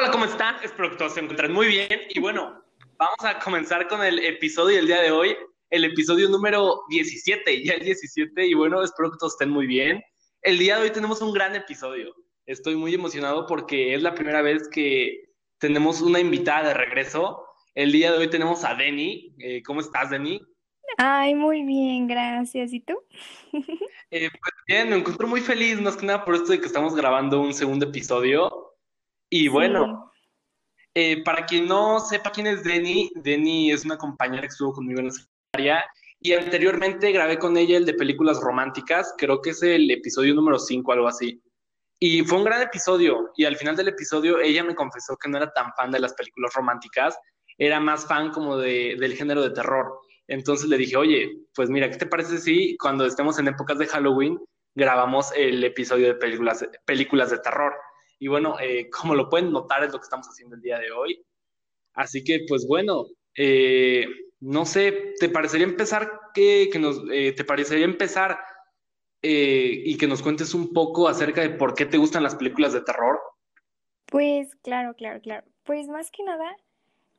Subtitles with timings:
[0.00, 0.56] Hola, ¿cómo están?
[0.62, 2.00] Espero que todos se encuentren muy bien.
[2.08, 2.64] Y bueno,
[2.96, 5.36] vamos a comenzar con el episodio del día de hoy,
[5.68, 8.46] el episodio número 17, ya el 17.
[8.46, 10.02] Y bueno, espero que todos estén muy bien.
[10.40, 12.14] El día de hoy tenemos un gran episodio.
[12.46, 17.44] Estoy muy emocionado porque es la primera vez que tenemos una invitada de regreso.
[17.74, 19.34] El día de hoy tenemos a Denny.
[19.38, 20.40] Eh, ¿Cómo estás, Denny?
[20.96, 22.72] Ay, muy bien, gracias.
[22.72, 22.98] ¿Y tú?
[24.12, 26.96] Eh, pues bien, me encuentro muy feliz, más que nada por esto de que estamos
[26.96, 28.69] grabando un segundo episodio.
[29.30, 30.10] Y bueno,
[30.94, 34.98] eh, para quien no sepa quién es Denny, Denny es una compañera que estuvo conmigo
[34.98, 35.84] en la secundaria
[36.18, 40.58] y anteriormente grabé con ella el de películas románticas, creo que es el episodio número
[40.58, 41.40] 5, algo así.
[42.00, 45.36] Y fue un gran episodio y al final del episodio ella me confesó que no
[45.36, 47.16] era tan fan de las películas románticas,
[47.56, 50.00] era más fan como de, del género de terror.
[50.26, 53.86] Entonces le dije, oye, pues mira, ¿qué te parece si cuando estemos en épocas de
[53.86, 54.38] Halloween
[54.74, 57.74] grabamos el episodio de películas, películas de terror?
[58.20, 60.92] Y bueno, eh, como lo pueden notar es lo que estamos haciendo el día de
[60.92, 61.24] hoy.
[61.94, 64.06] Así que, pues bueno, eh,
[64.38, 68.38] no sé, ¿te parecería empezar que, que nos, eh, te parecería empezar
[69.22, 72.80] y que nos cuentes un poco acerca de por qué te gustan las películas de
[72.80, 73.20] terror?
[74.06, 75.46] Pues claro, claro, claro.
[75.64, 76.56] Pues más que nada,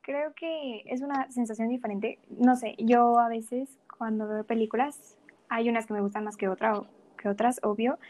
[0.00, 2.18] creo que es una sensación diferente.
[2.28, 5.16] No sé, yo a veces cuando veo películas,
[5.48, 6.82] hay unas que me gustan más que, otra,
[7.18, 8.00] que otras, obvio,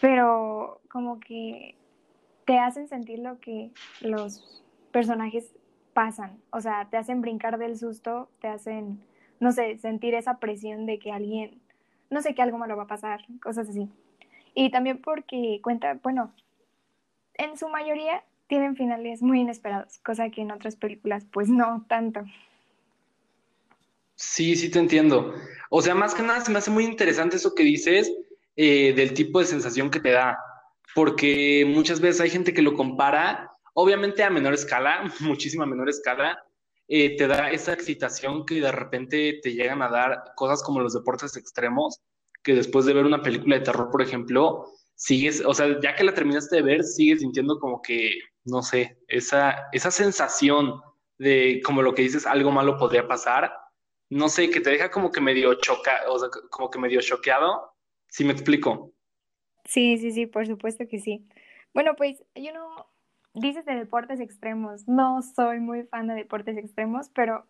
[0.00, 1.76] pero como que
[2.46, 5.52] te hacen sentir lo que los personajes
[5.92, 9.00] pasan, o sea, te hacen brincar del susto, te hacen,
[9.40, 11.60] no sé, sentir esa presión de que alguien,
[12.08, 13.90] no sé, que algo malo va a pasar, cosas así.
[14.54, 16.32] Y también porque cuenta, bueno,
[17.34, 22.24] en su mayoría tienen finales muy inesperados, cosa que en otras películas pues no tanto.
[24.14, 25.34] Sí, sí te entiendo.
[25.68, 28.10] O sea, más que nada se me hace muy interesante eso que dices
[28.54, 30.38] eh, del tipo de sensación que te da
[30.96, 36.42] porque muchas veces hay gente que lo compara, obviamente a menor escala, muchísima menor escala,
[36.88, 40.94] eh, te da esa excitación que de repente te llegan a dar cosas como los
[40.94, 42.00] deportes extremos,
[42.42, 46.04] que después de ver una película de terror, por ejemplo, sigues, o sea, ya que
[46.04, 48.12] la terminaste de ver, sigues sintiendo como que,
[48.44, 50.80] no sé, esa, esa sensación
[51.18, 53.52] de como lo que dices, algo malo podría pasar,
[54.08, 57.74] no sé, que te deja como que medio choca, o sea, como que medio choqueado,
[58.08, 58.95] si me explico.
[59.68, 61.26] Sí, sí, sí, por supuesto que sí.
[61.74, 62.86] Bueno, pues yo no,
[63.34, 67.44] dices de deportes extremos, no soy muy fan de deportes extremos, pero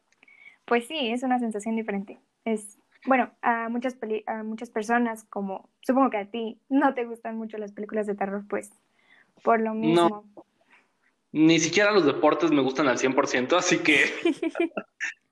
[0.65, 2.19] pues sí, es una sensación diferente.
[2.45, 3.97] Es, bueno, a muchas,
[4.27, 8.15] a muchas personas, como supongo que a ti, no te gustan mucho las películas de
[8.15, 8.73] terror, pues
[9.43, 10.25] por lo mismo.
[10.35, 10.45] No,
[11.33, 14.07] ni siquiera los deportes me gustan al 100%, así que,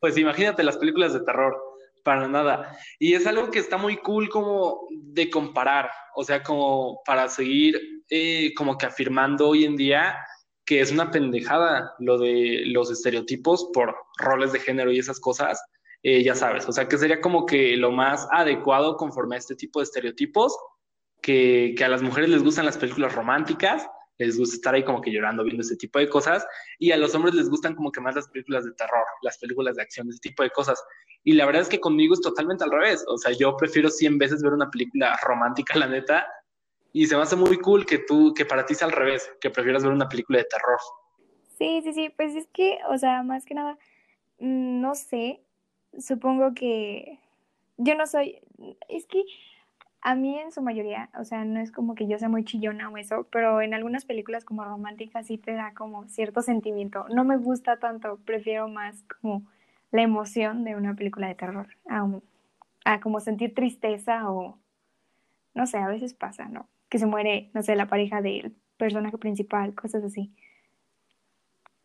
[0.00, 1.73] pues imagínate las películas de terror
[2.04, 2.78] para nada.
[3.00, 8.04] Y es algo que está muy cool como de comparar, o sea, como para seguir
[8.08, 10.16] eh, como que afirmando hoy en día
[10.64, 15.62] que es una pendejada lo de los estereotipos por roles de género y esas cosas,
[16.02, 19.56] eh, ya sabes, o sea, que sería como que lo más adecuado conforme a este
[19.56, 20.56] tipo de estereotipos,
[21.20, 23.86] que, que a las mujeres les gustan las películas románticas,
[24.18, 26.46] les gusta estar ahí como que llorando viendo ese tipo de cosas,
[26.78, 29.76] y a los hombres les gustan como que más las películas de terror, las películas
[29.76, 30.82] de acción, ese tipo de cosas.
[31.24, 34.18] Y la verdad es que conmigo es totalmente al revés, o sea, yo prefiero 100
[34.18, 36.26] veces ver una película romántica, la neta,
[36.92, 39.50] y se me hace muy cool que tú, que para ti sea al revés, que
[39.50, 40.78] prefieras ver una película de terror.
[41.58, 43.76] Sí, sí, sí, pues es que, o sea, más que nada,
[44.38, 45.40] mm, no sé,
[45.98, 47.18] supongo que
[47.76, 48.40] yo no soy,
[48.88, 49.24] es que
[50.04, 52.90] a mí en su mayoría, o sea, no es como que yo sea muy chillona
[52.90, 57.06] o eso, pero en algunas películas como románticas sí te da como cierto sentimiento.
[57.08, 59.42] No me gusta tanto, prefiero más como
[59.90, 61.68] la emoción de una película de terror,
[62.84, 64.58] a, como sentir tristeza o,
[65.54, 66.68] no sé, a veces pasa, ¿no?
[66.90, 70.30] Que se muere, no sé, la pareja del personaje principal, cosas así.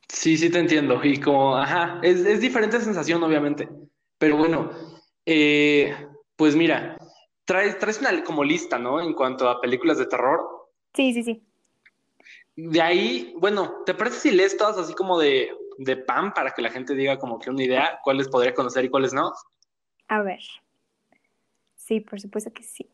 [0.09, 1.00] Sí, sí te entiendo.
[1.06, 3.69] Y como, ajá, es, es diferente sensación, obviamente.
[4.18, 4.72] Pero bueno,
[5.25, 5.96] eh,
[6.36, 6.97] pues mira,
[7.50, 9.02] traes, traes una como lista, ¿no?
[9.02, 10.70] En cuanto a películas de terror.
[10.94, 11.44] Sí, sí, sí.
[12.56, 15.50] De ahí, bueno, ¿te parece si lees todas así como de,
[15.80, 18.90] de PAM para que la gente diga como que una idea cuáles podría conocer y
[18.90, 19.34] cuáles no?
[20.10, 20.42] A ver.
[21.74, 22.88] Sí, por supuesto que sí.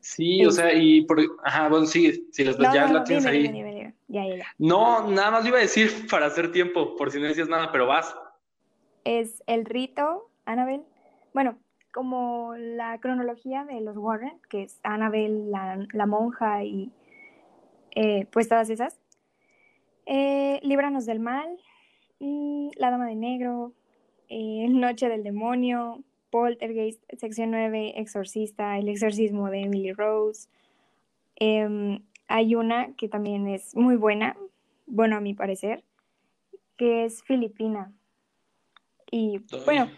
[0.00, 3.50] Sí, o sea, y por, ajá, bueno, sí, si los ya la tienes ahí.
[4.06, 4.46] Ya, ya, ya.
[4.58, 7.88] No, nada más iba a decir para hacer tiempo, por si no decías nada, pero
[7.88, 8.14] vas.
[9.02, 10.82] Es el rito, Anabel.
[11.34, 11.58] Bueno,
[11.98, 16.92] como la cronología de los Warren, que es Annabelle, la, monja y
[17.96, 19.00] eh, pues todas esas.
[20.06, 21.58] Eh, Líbranos del mal,
[22.20, 23.72] mm, La Dama de Negro,
[24.28, 30.48] eh, Noche del Demonio, Poltergeist, sección 9, Exorcista, El exorcismo de Emily Rose,
[31.34, 34.36] em, hay una que también es muy buena,
[34.86, 35.82] bueno, a mi parecer,
[36.76, 37.92] que es Filipina.
[39.10, 39.90] Y bueno,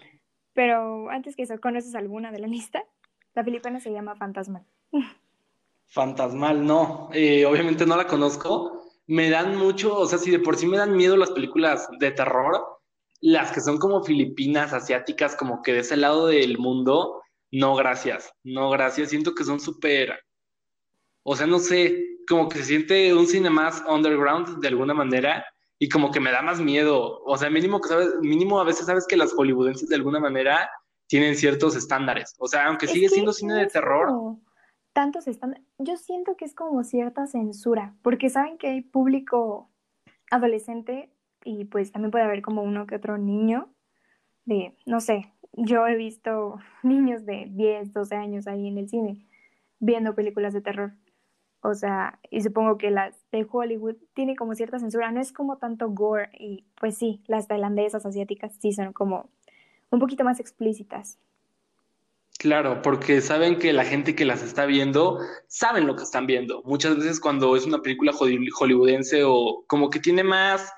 [0.52, 2.82] pero antes que eso, ¿conoces alguna de la lista?
[3.34, 4.64] La filipina se llama Fantasmal.
[5.86, 7.08] Fantasmal, no.
[7.12, 8.82] Eh, obviamente no la conozco.
[9.06, 12.12] Me dan mucho, o sea, si de por sí me dan miedo las películas de
[12.12, 12.80] terror,
[13.20, 18.32] las que son como filipinas, asiáticas, como que de ese lado del mundo, no, gracias.
[18.44, 19.10] No, gracias.
[19.10, 20.20] Siento que son súper,
[21.24, 25.44] o sea, no sé, como que se siente un cine más underground de alguna manera
[25.82, 27.22] y como que me da más miedo.
[27.24, 30.70] O sea, mínimo que sabes, mínimo a veces sabes que las hollywoodenses de alguna manera
[31.08, 32.36] tienen ciertos estándares.
[32.38, 34.36] O sea, aunque sigue siendo cine de terror.
[34.92, 35.66] Tantos estándares.
[35.78, 39.70] Yo siento que es como cierta censura, porque saben que hay público
[40.30, 41.10] adolescente
[41.44, 43.72] y pues también puede haber como uno que otro niño
[44.44, 49.26] de, no sé, yo he visto niños de 10, 12 años ahí en el cine
[49.78, 50.92] viendo películas de terror.
[51.62, 55.58] O sea, y supongo que las de Hollywood tienen como cierta censura, no es como
[55.58, 59.28] tanto gore y pues sí, las tailandesas, asiáticas sí son como
[59.90, 61.18] un poquito más explícitas.
[62.38, 66.62] Claro, porque saben que la gente que las está viendo saben lo que están viendo.
[66.64, 70.72] Muchas veces cuando es una película hollywoodense o como que tiene más,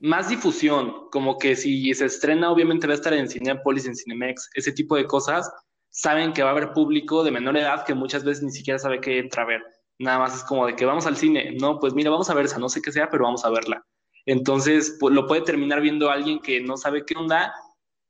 [0.00, 4.50] más difusión, como que si se estrena obviamente va a estar en Cinepolis, en Cinemex,
[4.54, 5.50] ese tipo de cosas,
[5.88, 9.00] saben que va a haber público de menor edad que muchas veces ni siquiera sabe
[9.00, 9.62] qué entra a ver.
[10.02, 11.52] Nada más es como de que vamos al cine.
[11.60, 13.86] No, pues mira, vamos a ver esa, no sé qué sea, pero vamos a verla.
[14.26, 17.54] Entonces, pues, lo puede terminar viendo alguien que no sabe qué onda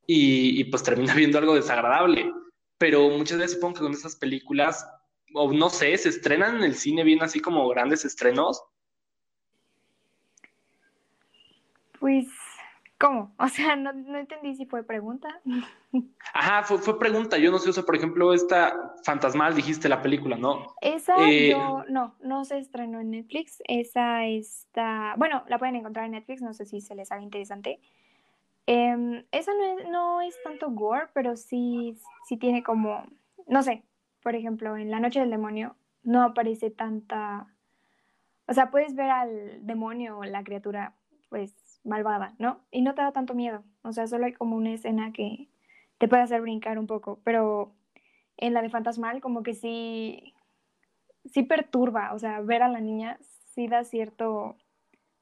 [0.07, 2.33] y, pues termina viendo algo desagradable.
[2.79, 4.89] Pero muchas veces supongo que con esas películas,
[5.35, 8.63] o no sé, se estrenan en el cine bien así como grandes estrenos.
[12.01, 12.27] Pues
[13.03, 13.35] ¿Cómo?
[13.37, 15.41] O sea, no, entendí si fue pregunta.
[16.35, 17.37] Ajá, fue, pregunta.
[17.37, 20.69] Yo no sé, o sea, por ejemplo, esta Fantasmal, dijiste la película, ¿no?
[20.81, 23.61] Esa eh, yo, no, no se estrenó en Netflix.
[23.67, 27.81] Esa está, bueno, la pueden encontrar en Netflix, no sé si se les haga interesante.
[28.67, 31.99] Em, esa no es, no es tanto gore, pero sí,
[32.29, 33.05] sí tiene como,
[33.49, 33.83] no sé,
[34.23, 35.75] por ejemplo, en La Noche del Demonio
[36.05, 37.49] no aparece tanta,
[38.47, 40.95] o sea, puedes ver al demonio o la criatura,
[41.31, 42.61] pues malvada, ¿no?
[42.71, 45.49] Y no te da tanto miedo, o sea, solo hay como una escena que
[45.99, 47.73] te puede hacer brincar un poco, pero
[48.37, 50.35] en la de Fantasmal como que sí,
[51.25, 53.19] sí perturba, o sea, ver a la niña
[53.55, 54.57] sí da cierto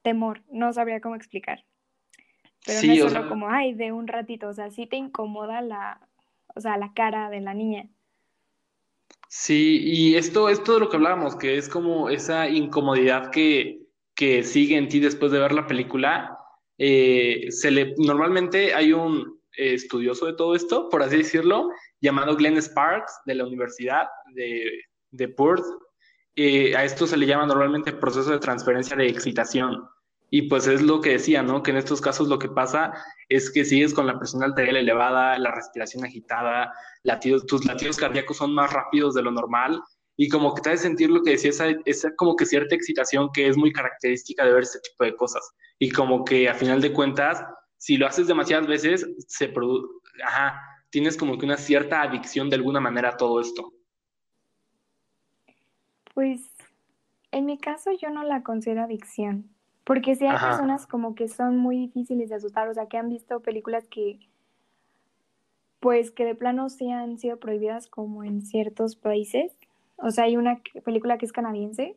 [0.03, 1.65] temor, no sabría cómo explicar.
[2.65, 6.01] Pero no es solo como, ay, de un ratito, o sea, sí te incomoda la,
[6.55, 7.89] o sea, la cara de la niña.
[9.29, 14.43] Sí, y esto es todo lo que hablábamos, que es como esa incomodidad que, que
[14.43, 16.40] sigue en ti después de ver la película,
[16.83, 21.69] eh, se le, normalmente hay un eh, estudioso de todo esto, por así decirlo,
[22.01, 25.67] llamado Glenn Sparks de la Universidad de, de Perth.
[26.37, 29.87] Eh, a esto se le llama normalmente proceso de transferencia de excitación.
[30.31, 31.63] Y pues es lo que decía, ¿no?
[31.63, 32.95] Que en estos casos lo que pasa
[33.29, 36.73] es que sigues con la presión arterial elevada, la respiración agitada,
[37.03, 39.83] latidos, tus latidos cardíacos son más rápidos de lo normal
[40.23, 43.31] y como que te hace sentir lo que decía, esa, esa como que cierta excitación
[43.33, 45.51] que es muy característica de ver este tipo de cosas.
[45.79, 47.43] Y como que a final de cuentas,
[47.79, 49.89] si lo haces demasiadas veces, se produce,
[50.23, 53.73] ajá, tienes como que una cierta adicción de alguna manera a todo esto.
[56.13, 56.43] Pues
[57.31, 59.49] en mi caso yo no la considero adicción,
[59.85, 63.09] porque si hay personas como que son muy difíciles de asustar, o sea, que han
[63.09, 64.19] visto películas que
[65.79, 69.57] pues que de plano sí han sido prohibidas como en ciertos países
[70.03, 71.97] o sea, hay una película que es canadiense,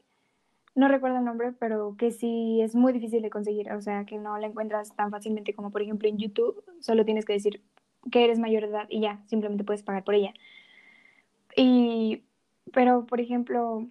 [0.75, 4.17] no recuerdo el nombre, pero que sí es muy difícil de conseguir, o sea, que
[4.17, 7.61] no la encuentras tan fácilmente como por ejemplo en YouTube, solo tienes que decir
[8.11, 10.33] que eres mayor de edad y ya, simplemente puedes pagar por ella.
[11.55, 12.23] Y,
[12.73, 13.87] pero por ejemplo,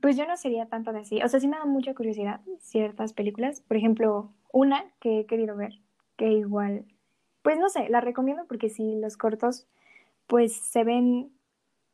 [0.00, 3.14] pues yo no sería tanto de así, o sea, sí me da mucha curiosidad ciertas
[3.14, 5.80] películas, por ejemplo, una que he querido ver,
[6.16, 6.84] que igual,
[7.42, 9.66] pues no sé, la recomiendo porque sí, los cortos,
[10.26, 11.30] pues se ven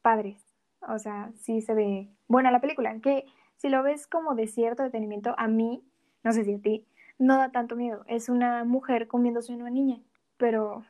[0.02, 0.51] padres,
[0.88, 2.98] o sea, sí se ve buena la película.
[3.00, 3.24] Que
[3.56, 5.82] si lo ves como de cierto detenimiento, a mí,
[6.22, 6.86] no sé si a ti,
[7.18, 8.04] no da tanto miedo.
[8.06, 10.00] Es una mujer comiéndose una niña,
[10.36, 10.84] pero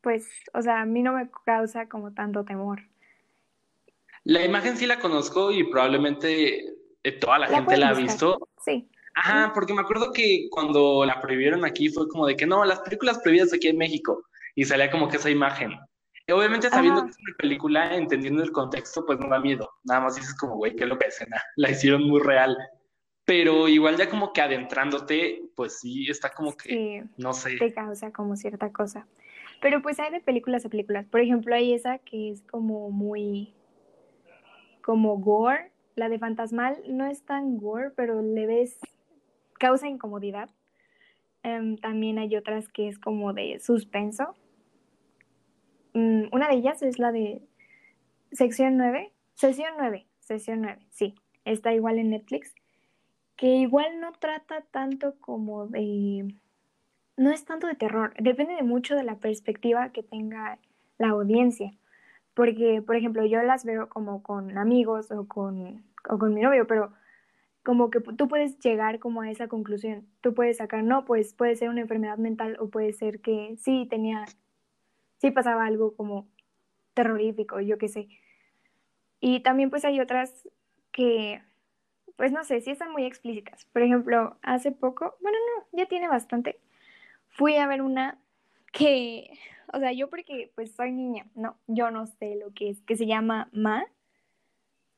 [0.00, 2.82] pues, o sea, a mí no me causa como tanto temor.
[4.24, 8.48] La imagen sí la conozco y probablemente eh, toda la, gente la ha visto.
[8.64, 8.88] Sí.
[9.14, 12.80] Ajá, porque me acuerdo que cuando la prohibieron aquí fue como de que no, las
[12.80, 14.24] películas prohibidas aquí en México.
[14.54, 15.72] Y salía como que esa imagen.
[16.32, 19.70] Obviamente sabiendo que es una película, entendiendo el contexto, pues no da miedo.
[19.84, 21.42] Nada más dices como, güey, qué lo que escena.
[21.56, 22.56] La hicieron muy real.
[23.26, 27.56] Pero igual ya como que adentrándote, pues sí, está como que, no sé.
[27.58, 29.06] Te causa como cierta cosa.
[29.62, 31.06] Pero pues hay de películas a películas.
[31.06, 33.54] Por ejemplo, hay esa que es como muy,
[34.82, 38.78] como gore, la de Fantasmal no es tan gore, pero le ves,
[39.58, 40.50] causa incomodidad.
[41.42, 44.34] Em, también hay otras que es como de suspenso.
[45.94, 47.42] Mm, una de ellas es la de
[48.32, 52.54] sección 9, sesión 9, sesión 9, sí, está igual en Netflix,
[53.36, 56.34] que igual no trata tanto como de,
[57.16, 60.58] no es tanto de terror, depende de mucho de la perspectiva que tenga
[60.98, 61.72] la audiencia.
[62.34, 66.66] Porque, por ejemplo, yo las veo como con amigos o con, o con mi novio,
[66.66, 66.92] pero
[67.64, 70.06] como que tú puedes llegar como a esa conclusión.
[70.20, 73.86] Tú puedes sacar, no, pues puede ser una enfermedad mental o puede ser que sí
[73.88, 74.26] tenía,
[75.24, 76.28] sí pasaba algo como
[76.92, 78.08] terrorífico, yo qué sé.
[79.20, 80.46] Y también pues hay otras
[80.92, 81.40] que,
[82.16, 83.64] pues no sé, sí están muy explícitas.
[83.72, 86.58] Por ejemplo, hace poco, bueno, no, ya tiene bastante,
[87.28, 88.18] fui a ver una
[88.70, 89.30] que
[89.72, 92.96] o sea, yo porque pues soy niña, no, yo no sé lo que es, que
[92.96, 93.86] se llama Ma,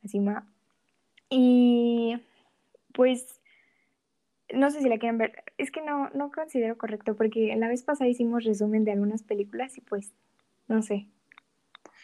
[0.03, 0.45] así Ma.
[1.31, 2.21] Y
[2.93, 3.41] pues
[4.53, 7.83] no sé si la quieren ver, es que no, no considero correcto porque la vez
[7.83, 10.13] pasada hicimos resumen de algunas películas y pues,
[10.69, 11.09] no sé.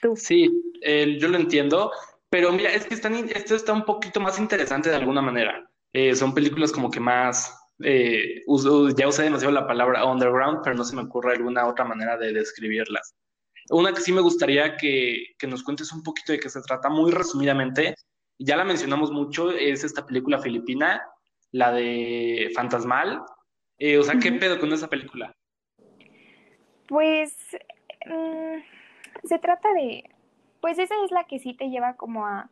[0.01, 0.17] Tú.
[0.17, 0.51] Sí,
[1.21, 1.93] yo lo entiendo,
[2.29, 5.71] pero mira, es que están, esto está un poquito más interesante de alguna manera.
[5.93, 7.55] Eh, son películas como que más
[7.85, 8.43] eh,
[8.97, 12.33] ya usé demasiado la palabra underground, pero no se me ocurre alguna otra manera de
[12.33, 13.15] describirlas.
[13.71, 16.89] Una que sí me gustaría que, que nos cuentes un poquito de qué se trata,
[16.89, 17.95] muy resumidamente,
[18.39, 21.01] ya la mencionamos mucho, es esta película filipina,
[21.53, 23.23] la de Fantasmal.
[23.85, 25.33] Eh, o sea, ¿qué pedo con esa película?
[26.87, 27.37] Pues
[28.07, 30.09] mm, se trata de,
[30.61, 32.49] pues esa es la que sí te lleva como a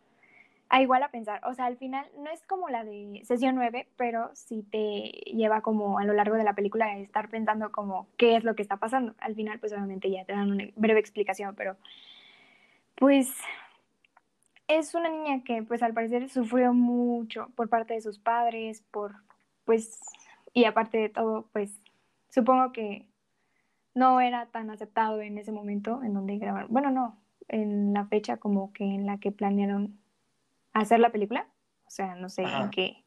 [0.70, 3.88] a igual a pensar, o sea, al final no es como la de sesión 9,
[3.96, 8.08] pero sí te lleva como a lo largo de la película a estar pensando como
[8.16, 9.14] qué es lo que está pasando.
[9.18, 11.76] Al final, pues obviamente ya te dan una breve explicación, pero
[12.94, 13.32] pues
[14.68, 19.14] es una niña que pues al parecer sufrió mucho por parte de sus padres, por
[19.64, 20.00] pues,
[20.52, 21.80] y aparte de todo, pues
[22.28, 23.06] supongo que
[23.94, 28.36] no era tan aceptado en ese momento en donde grabaron, bueno, no, en la fecha
[28.36, 29.98] como que en la que planearon
[30.72, 31.46] hacer la película,
[31.86, 33.04] o sea, no sé en qué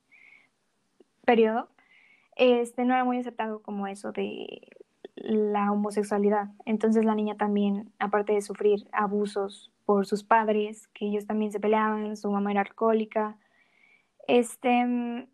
[1.25, 1.69] periodo,
[2.35, 4.67] este, no era muy aceptado como eso de
[5.15, 6.49] la homosexualidad.
[6.65, 11.59] Entonces la niña también, aparte de sufrir abusos por sus padres, que ellos también se
[11.59, 13.37] peleaban, su mamá era alcohólica,
[14.27, 15.27] este,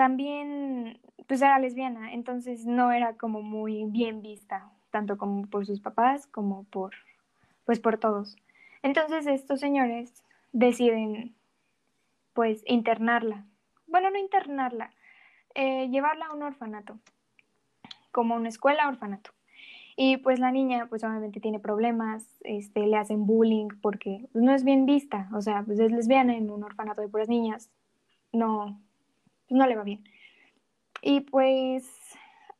[0.00, 5.78] también pues era lesbiana, entonces no era como muy bien vista, tanto como por sus
[5.78, 6.94] papás como por,
[7.66, 8.38] pues por todos.
[8.82, 11.34] Entonces estos señores deciden
[12.32, 13.44] pues internarla.
[13.86, 14.90] Bueno, no internarla,
[15.54, 16.98] eh, llevarla a un orfanato,
[18.10, 19.32] como una escuela orfanato.
[19.96, 24.64] Y pues la niña pues obviamente tiene problemas, este, le hacen bullying porque no es
[24.64, 27.70] bien vista, o sea, pues es lesbiana en un orfanato de puras niñas,
[28.32, 28.80] no,
[29.50, 30.04] no le va bien.
[31.02, 31.88] Y pues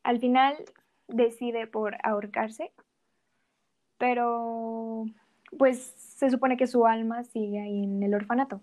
[0.03, 0.57] al final
[1.09, 2.73] decide por ahorcarse,
[3.99, 5.07] pero
[5.59, 8.61] pues se supone que su alma sigue ahí en el orfanato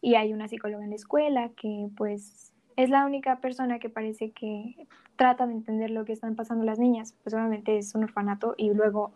[0.00, 4.32] y hay una psicóloga en la escuela que pues es la única persona que parece
[4.32, 8.54] que trata de entender lo que están pasando las niñas, pues obviamente es un orfanato
[8.56, 9.12] y luego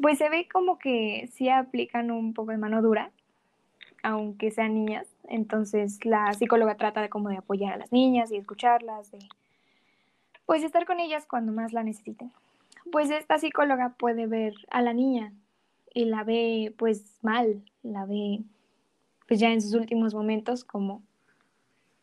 [0.00, 3.10] pues se ve como que sí aplican un poco de mano dura,
[4.06, 8.36] aunque sean niñas, entonces la psicóloga trata de como de apoyar a las niñas y
[8.36, 9.18] escucharlas, de
[10.46, 12.30] pues estar con ellas cuando más la necesiten.
[12.92, 15.32] Pues esta psicóloga puede ver a la niña
[15.92, 18.44] y la ve pues mal, la ve
[19.26, 21.02] pues ya en sus últimos momentos como,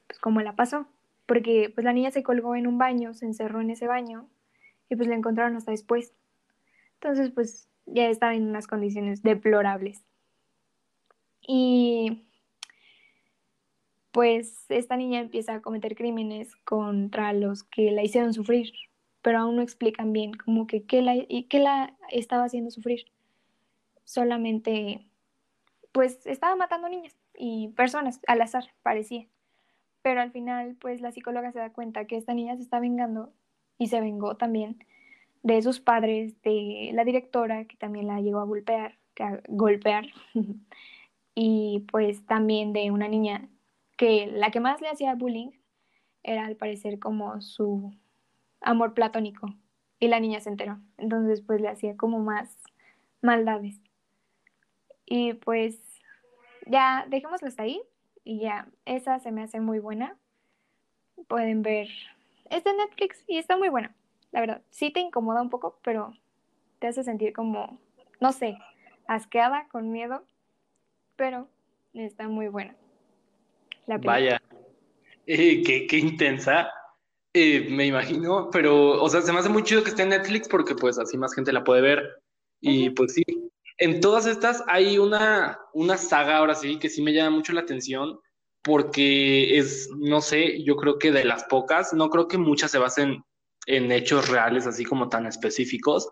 [0.08, 0.86] pues como la pasó.
[1.26, 4.28] Porque pues la niña se colgó en un baño, se encerró en ese baño
[4.90, 6.12] y pues la encontraron hasta después.
[6.96, 10.04] Entonces pues ya estaba en unas condiciones deplorables.
[11.48, 12.24] Y
[14.12, 18.72] pues esta niña empieza a cometer crímenes contra los que la hicieron sufrir,
[19.22, 23.06] pero aún no explican bien como que qué la, y qué la estaba haciendo sufrir.
[24.04, 25.08] Solamente
[25.92, 29.28] pues estaba matando niñas y personas al azar, parecía.
[30.02, 33.32] Pero al final, pues la psicóloga se da cuenta que esta niña se está vengando
[33.78, 34.84] y se vengó también
[35.44, 40.08] de sus padres, de la directora que también la llegó a golpear, a golpear
[41.36, 43.50] y pues también de una niña
[43.98, 45.52] que la que más le hacía bullying
[46.24, 47.94] era al parecer como su
[48.62, 49.48] amor platónico
[50.00, 50.80] y la niña se enteró.
[50.98, 52.58] Entonces pues le hacía como más
[53.22, 53.82] maldades.
[55.06, 55.82] Y pues
[56.68, 57.82] ya dejémoslo hasta ahí
[58.24, 60.18] y ya, esa se me hace muy buena.
[61.28, 61.88] Pueden ver,
[62.50, 63.96] es de Netflix y está muy buena,
[64.32, 64.62] la verdad.
[64.70, 66.14] Sí te incomoda un poco, pero
[66.80, 67.80] te hace sentir como,
[68.20, 68.58] no sé,
[69.08, 70.26] asqueada, con miedo,
[71.16, 71.48] pero
[71.94, 72.76] está muy buena.
[73.86, 73.98] la.
[73.98, 74.42] Vaya,
[75.26, 76.70] eh, qué, qué intensa.
[77.34, 80.48] Eh, me imagino, pero, o sea, se me hace muy chido que esté en Netflix
[80.48, 82.22] porque pues así más gente la puede ver.
[82.62, 83.24] Y pues sí,
[83.78, 87.62] en todas estas hay una, una saga ahora sí que sí me llama mucho la
[87.62, 88.20] atención
[88.62, 92.78] porque es, no sé, yo creo que de las pocas, no creo que muchas se
[92.78, 93.24] basen
[93.66, 96.10] en hechos reales así como tan específicos.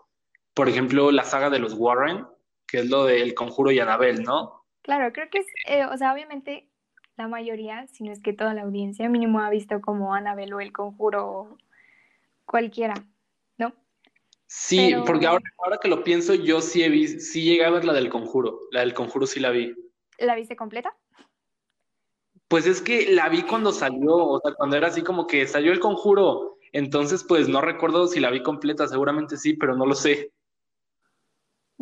[0.54, 2.26] Por ejemplo, la saga de los Warren,
[2.66, 4.61] que es lo del Conjuro y Anabel, ¿no?
[4.82, 6.68] Claro, creo que es, eh, o sea, obviamente
[7.16, 10.60] la mayoría, si no es que toda la audiencia mínimo ha visto como Anabel o
[10.60, 11.56] El Conjuro
[12.44, 12.94] cualquiera,
[13.58, 13.74] ¿no?
[14.46, 17.84] Sí, porque ahora, ahora que lo pienso, yo sí, he visto, sí llegué a ver
[17.84, 18.60] la del Conjuro.
[18.70, 19.74] La del Conjuro sí la vi.
[20.18, 20.96] ¿La viste completa?
[22.48, 25.72] Pues es que la vi cuando salió, o sea, cuando era así como que salió
[25.72, 26.58] el Conjuro.
[26.72, 30.32] Entonces, pues no recuerdo si la vi completa, seguramente sí, pero no lo sé.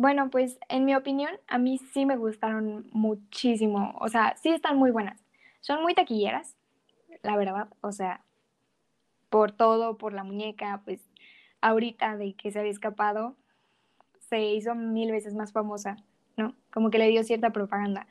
[0.01, 3.95] Bueno, pues en mi opinión, a mí sí me gustaron muchísimo.
[3.99, 5.23] O sea, sí están muy buenas.
[5.59, 6.57] Son muy taquilleras,
[7.21, 7.67] la verdad.
[7.81, 8.23] O sea,
[9.29, 11.07] por todo, por la muñeca, pues
[11.61, 13.35] ahorita de que se había escapado,
[14.17, 15.97] se hizo mil veces más famosa,
[16.35, 16.55] ¿no?
[16.73, 18.07] Como que le dio cierta propaganda.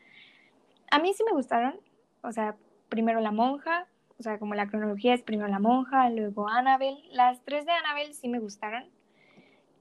[0.93, 1.75] A mí sí me gustaron,
[2.23, 2.55] o sea,
[2.89, 7.03] primero la monja, o sea, como la cronología es primero la monja, luego Annabelle.
[7.11, 8.85] Las tres de Annabelle sí me gustaron.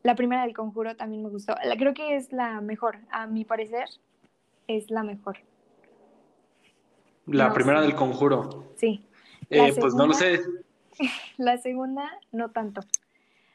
[0.03, 1.55] La primera del conjuro también me gustó.
[1.63, 3.89] La, creo que es la mejor, a mi parecer,
[4.67, 5.37] es la mejor.
[7.25, 8.71] La primera del conjuro.
[8.75, 9.05] Sí.
[9.49, 10.39] Eh, pues no lo sé.
[11.37, 12.81] La segunda, no tanto.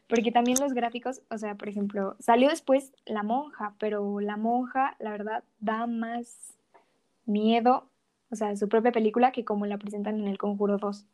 [0.09, 4.97] Porque también los gráficos, o sea, por ejemplo, salió después La Monja, pero La Monja,
[4.99, 6.59] la verdad, da más
[7.27, 7.89] miedo,
[8.31, 11.07] o sea, su propia película, que como la presentan en El Conjuro 2.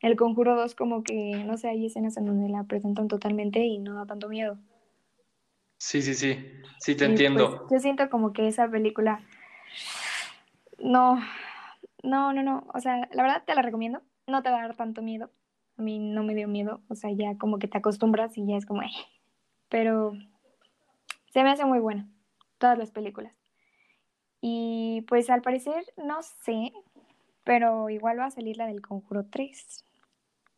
[0.00, 3.78] El Conjuro 2 como que, no sé, hay escenas en donde la presentan totalmente y
[3.78, 4.58] no da tanto miedo.
[5.86, 6.36] Sí, sí, sí,
[6.80, 7.58] sí, te entiendo.
[7.58, 9.20] Pues, yo siento como que esa película,
[10.80, 11.20] no,
[12.02, 14.74] no, no, no, o sea, la verdad te la recomiendo, no te va a dar
[14.74, 15.30] tanto miedo,
[15.78, 18.56] a mí no me dio miedo, o sea, ya como que te acostumbras y ya
[18.56, 18.90] es como, eh.
[19.68, 20.14] pero
[21.32, 22.08] se me hace muy buena,
[22.58, 23.32] todas las películas.
[24.40, 26.72] Y pues al parecer, no sé,
[27.44, 29.84] pero igual va a salir la del Conjuro 3.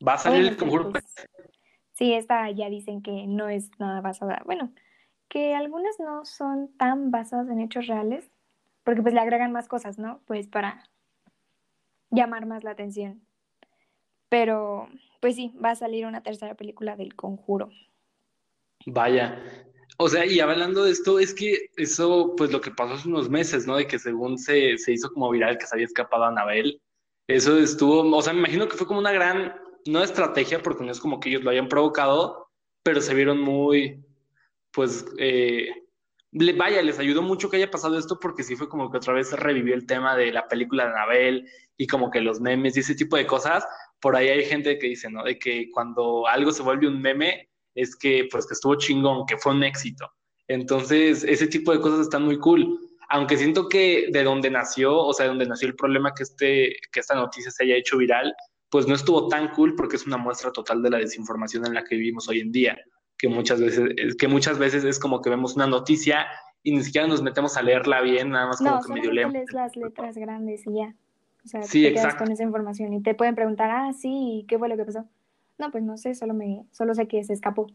[0.09, 1.05] ¿Va a salir el Conjuro 3?
[1.05, 1.29] Pues,
[1.93, 4.73] sí, esta ya dicen que no es nada basada, bueno,
[5.29, 8.31] que algunas no son tan basadas en hechos reales,
[8.85, 10.21] porque pues le agregan más cosas, ¿no?
[10.27, 10.89] Pues para
[12.11, 13.21] llamar más la atención.
[14.29, 14.89] Pero,
[15.21, 17.71] pues sí, va a salir una tercera película del Conjuro.
[18.87, 19.43] Vaya.
[19.99, 23.29] O sea, y hablando de esto, es que eso, pues lo que pasó hace unos
[23.29, 23.77] meses, ¿no?
[23.77, 26.81] De que según se, se hizo como viral que se había escapado Anabel,
[27.27, 29.55] eso estuvo, o sea, me imagino que fue como una gran,
[29.87, 32.49] no estrategia, porque no es como que ellos lo hayan provocado,
[32.83, 34.03] pero se vieron muy,
[34.73, 35.69] pues, eh,
[36.33, 39.33] vaya, les ayudó mucho que haya pasado esto porque sí fue como que otra vez
[39.33, 42.95] revivió el tema de la película de Anabel y como que los memes y ese
[42.95, 43.65] tipo de cosas.
[44.01, 45.25] Por ahí hay gente que dice, ¿no?
[45.25, 49.39] De que cuando algo se vuelve un meme es que pues que estuvo chingón, que
[49.39, 50.11] fue un éxito.
[50.49, 52.79] Entonces, ese tipo de cosas están muy cool.
[53.11, 56.77] Aunque siento que de donde nació, o sea, de donde nació el problema que, este,
[56.93, 58.35] que esta noticia se haya hecho viral,
[58.71, 61.85] pues no estuvo tan cool porque es una muestra total de la desinformación en la
[61.85, 62.79] que vivimos hoy en día
[63.19, 66.27] que muchas veces, que muchas veces es como que vemos una noticia
[66.63, 69.33] y ni siquiera nos metemos a leerla bien, nada más como que medio leemos.
[69.33, 70.95] lees las letras grandes y ya.
[71.45, 72.09] O sea, sí, te exacto.
[72.09, 75.07] quedas con esa información y te pueden preguntar, ah, sí, ¿qué fue lo que pasó?
[75.57, 77.67] No, pues no sé, solo me, solo sé que se escapó.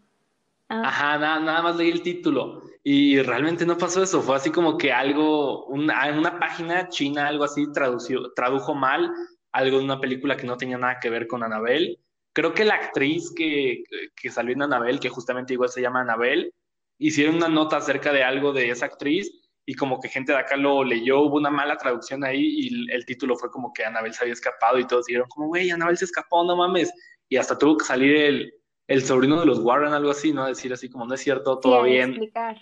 [0.70, 0.84] Ah.
[0.86, 4.78] Ajá, nada, nada más leí el título y realmente no pasó eso, fue así como
[4.78, 9.12] que algo, una, una página china, algo así, tradució, tradujo mal
[9.54, 12.00] algo de una película que no tenía nada que ver con Anabel
[12.34, 13.84] creo que la actriz que,
[14.16, 16.54] que salió en Anabel, que justamente igual se llama Anabel,
[16.98, 19.32] hicieron una nota acerca de algo de esa actriz
[19.66, 23.06] y como que gente de acá lo leyó, hubo una mala traducción ahí y el
[23.06, 26.06] título fue como que Anabel se había escapado y todos dijeron como, güey, Anabel se
[26.06, 26.92] escapó, no mames.
[27.30, 28.54] Y hasta tuvo que salir el,
[28.88, 30.46] el sobrino de los Warren, algo así, ¿no?
[30.46, 32.10] Decir así como, no es cierto, todo bien.
[32.10, 32.58] Explicar.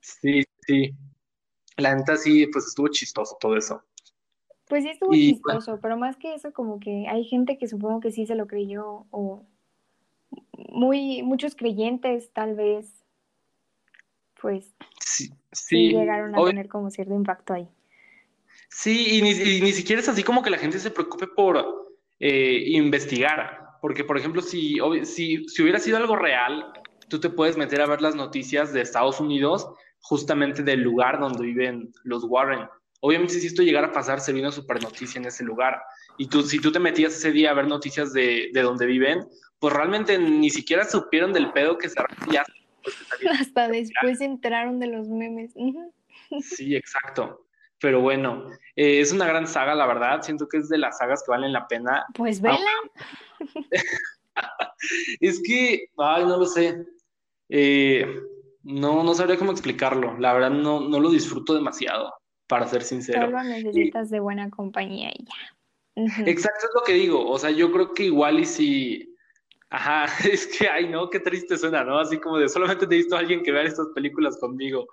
[0.00, 0.92] Sí, sí.
[1.76, 3.82] La neta sí, pues estuvo chistoso todo eso.
[4.68, 8.10] Pues sí estuvo chistoso, pero más que eso, como que hay gente que supongo que
[8.10, 9.44] sí se lo creyó, o
[10.70, 13.04] muy, muchos creyentes tal vez,
[14.40, 15.88] pues sí, sí.
[15.90, 17.68] llegaron a tener como cierto impacto ahí.
[18.68, 21.64] Sí, y ni, siquiera es así como que la gente se preocupe por
[22.18, 26.72] eh, investigar, porque por ejemplo, si, si, si hubiera sido algo real,
[27.08, 29.68] tú te puedes meter a ver las noticias de Estados Unidos,
[30.00, 32.68] justamente del lugar donde viven los Warren
[33.00, 35.80] Obviamente si esto llegara a pasar sería una super noticia en ese lugar.
[36.18, 39.26] Y tú, si tú te metías ese día a ver noticias de, de donde viven,
[39.58, 41.96] pues realmente ni siquiera supieron del pedo que se
[42.30, 42.44] ya
[43.40, 45.52] Hasta después se enteraron de los memes.
[46.40, 47.46] Sí, exacto.
[47.80, 50.22] Pero bueno, eh, es una gran saga, la verdad.
[50.22, 52.06] Siento que es de las sagas que valen la pena.
[52.14, 52.58] Pues vela.
[55.20, 56.86] es que, ay, no lo sé.
[57.48, 58.06] Eh,
[58.62, 60.18] no, no sabría cómo explicarlo.
[60.18, 62.12] La verdad, no, no lo disfruto demasiado,
[62.46, 63.26] para ser sincero.
[63.26, 65.56] Solo necesitas de buena compañía y ya.
[66.26, 67.28] Exacto, es lo que digo.
[67.28, 69.14] O sea, yo creo que igual y si.
[69.70, 71.98] Ajá, es que, ay, no, qué triste suena, ¿no?
[71.98, 74.86] Así como de solamente necesito a alguien que vea estas películas conmigo.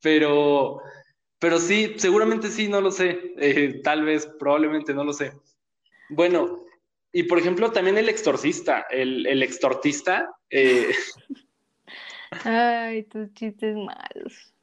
[0.00, 0.80] Pero,
[1.38, 3.34] pero sí, seguramente sí, no lo sé.
[3.38, 5.32] Eh, tal vez, probablemente, no lo sé.
[6.10, 6.64] Bueno,
[7.12, 10.30] y por ejemplo, también el extorcista, el, el extortista.
[10.50, 10.92] Eh,
[12.44, 14.53] Ay, tus chistes malos.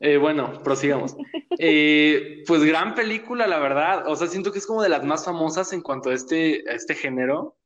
[0.00, 1.16] Eh, bueno, prosigamos.
[1.58, 4.08] pues gran película, la verdad.
[4.08, 6.72] O sea, siento que es como de las más famosas en cuanto a este, a
[6.72, 7.56] este género.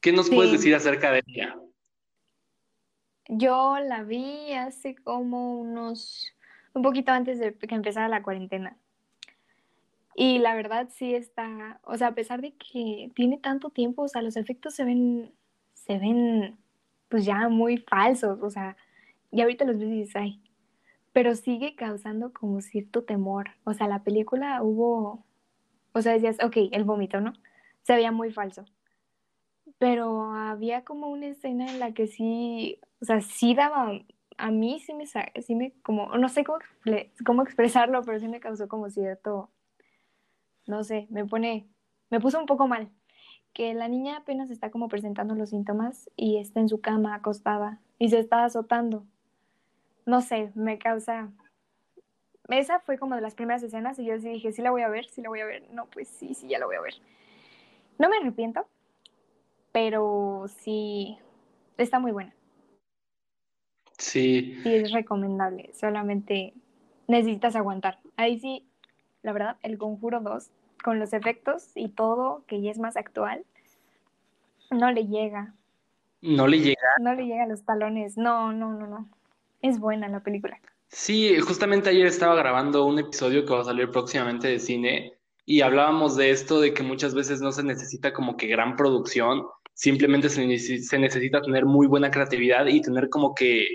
[0.00, 1.56] ¿Qué nos puedes decir acerca de ella?
[3.28, 6.34] Yo la vi hace como unos
[6.74, 8.76] un poquito antes de que empezara la cuarentena.
[10.14, 14.08] Y la verdad sí está, o sea, a pesar de que tiene tanto tiempo, o
[14.08, 15.32] sea, los efectos se ven,
[15.72, 16.58] se ven
[17.08, 18.76] pues ya muy falsos, o sea,
[19.30, 20.41] y ahorita los ves y dices, ay,
[21.12, 23.50] pero sigue causando como cierto temor.
[23.64, 25.24] O sea, la película hubo,
[25.92, 27.32] o sea, decías, ok, el vómito, ¿no?
[27.82, 28.64] Se veía muy falso.
[29.78, 33.92] Pero había como una escena en la que sí, o sea, sí daba
[34.38, 36.58] a mí sí me, sí me como, no sé cómo,
[37.24, 39.50] cómo expresarlo, pero sí me causó como cierto,
[40.66, 41.68] no sé, me pone,
[42.10, 42.90] me puso un poco mal.
[43.52, 47.80] Que la niña apenas está como presentando los síntomas y está en su cama acostada
[47.98, 49.06] y se está azotando.
[50.06, 51.30] No sé, me causa...
[52.48, 54.88] Esa fue como de las primeras escenas y yo sí dije, sí la voy a
[54.88, 55.68] ver, sí la voy a ver.
[55.72, 56.94] No, pues sí, sí, ya la voy a ver.
[57.98, 58.66] No me arrepiento,
[59.70, 61.18] pero sí,
[61.78, 62.34] está muy buena.
[63.96, 64.58] Sí.
[64.62, 65.72] Sí, es recomendable.
[65.72, 66.52] Solamente
[67.06, 68.00] necesitas aguantar.
[68.16, 68.66] Ahí sí,
[69.22, 70.50] la verdad, el Conjuro 2,
[70.82, 73.44] con los efectos y todo, que ya es más actual,
[74.70, 75.54] no le llega.
[76.20, 76.88] No le llega.
[77.00, 78.16] No le llega a los talones.
[78.16, 79.08] No, no, no, no.
[79.62, 80.60] Es buena la película.
[80.88, 85.62] Sí, justamente ayer estaba grabando un episodio que va a salir próximamente de cine y
[85.62, 90.28] hablábamos de esto, de que muchas veces no se necesita como que gran producción, simplemente
[90.28, 93.66] se, se necesita tener muy buena creatividad y tener como que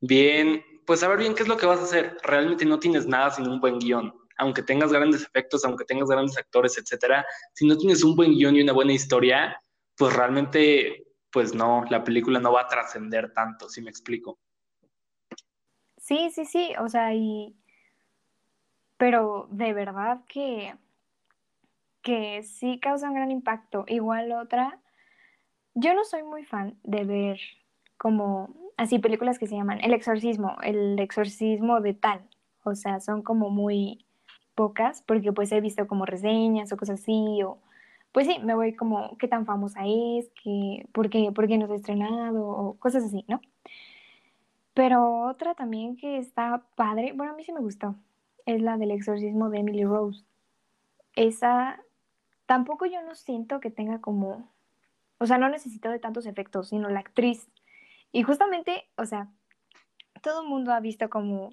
[0.00, 2.16] bien, pues saber bien qué es lo que vas a hacer.
[2.22, 4.14] Realmente no tienes nada sin un buen guion.
[4.36, 8.56] Aunque tengas grandes efectos, aunque tengas grandes actores, etcétera, si no tienes un buen guion
[8.56, 9.56] y una buena historia,
[9.96, 14.38] pues realmente, pues no, la película no va a trascender tanto, si me explico.
[16.04, 17.56] Sí, sí, sí, o sea, y...
[18.98, 20.74] Pero de verdad que,
[22.02, 23.84] que sí causa un gran impacto.
[23.88, 24.78] Igual otra,
[25.74, 27.40] yo no soy muy fan de ver
[27.96, 32.28] como así películas que se llaman El exorcismo, el exorcismo de tal.
[32.64, 34.04] O sea, son como muy
[34.54, 37.58] pocas porque pues he visto como reseñas o cosas así o
[38.12, 41.66] pues sí, me voy como qué tan famosa es, que, por, qué, por qué no
[41.66, 43.40] se ha estrenado o cosas así, ¿no?
[44.74, 47.94] Pero otra también que está padre, bueno, a mí sí me gustó,
[48.44, 50.24] es la del exorcismo de Emily Rose.
[51.14, 51.80] Esa,
[52.46, 54.52] tampoco yo no siento que tenga como,
[55.18, 57.48] o sea, no necesito de tantos efectos, sino la actriz
[58.14, 59.28] y justamente, o sea,
[60.22, 61.50] todo el mundo ha visto como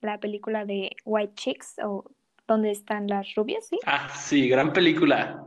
[0.00, 2.04] la película de White Chicks o
[2.48, 3.78] donde están las rubias, ¿sí?
[3.86, 5.46] Ah, sí, gran película.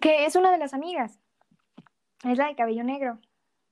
[0.00, 1.20] Que es una de las amigas.
[2.24, 3.18] Es la de cabello negro.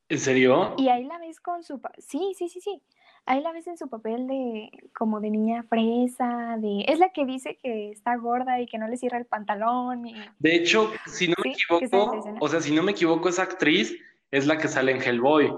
[0.09, 0.75] ¿En serio?
[0.77, 1.81] Y ahí la ves con su...
[1.99, 2.83] Sí, sí, sí, sí.
[3.27, 6.85] Ahí la ves en su papel de como de niña fresa, de...
[6.89, 10.07] Es la que dice que está gorda y que no le cierra el pantalón.
[10.07, 10.15] Y...
[10.39, 13.99] De hecho, si no me equivoco, o sea, si no me equivoco, esa actriz
[14.31, 15.53] es la que sale en Hellboy.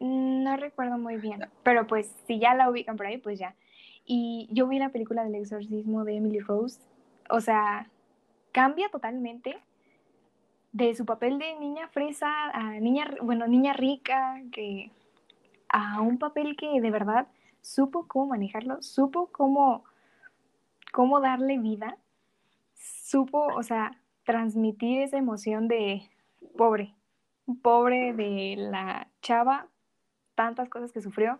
[0.00, 3.54] No recuerdo muy bien, pero pues si ya la ubican por ahí, pues ya.
[4.04, 6.80] Y yo vi la película del exorcismo de Emily Rose,
[7.28, 7.88] o sea,
[8.50, 9.58] cambia totalmente
[10.72, 14.90] de su papel de niña fresa a niña, bueno, niña rica, que
[15.68, 17.26] a un papel que de verdad
[17.60, 19.84] supo cómo manejarlo, supo cómo,
[20.92, 21.96] cómo darle vida,
[22.74, 26.08] supo, o sea, transmitir esa emoción de
[26.56, 26.94] pobre,
[27.62, 29.66] pobre de la chava,
[30.34, 31.38] tantas cosas que sufrió.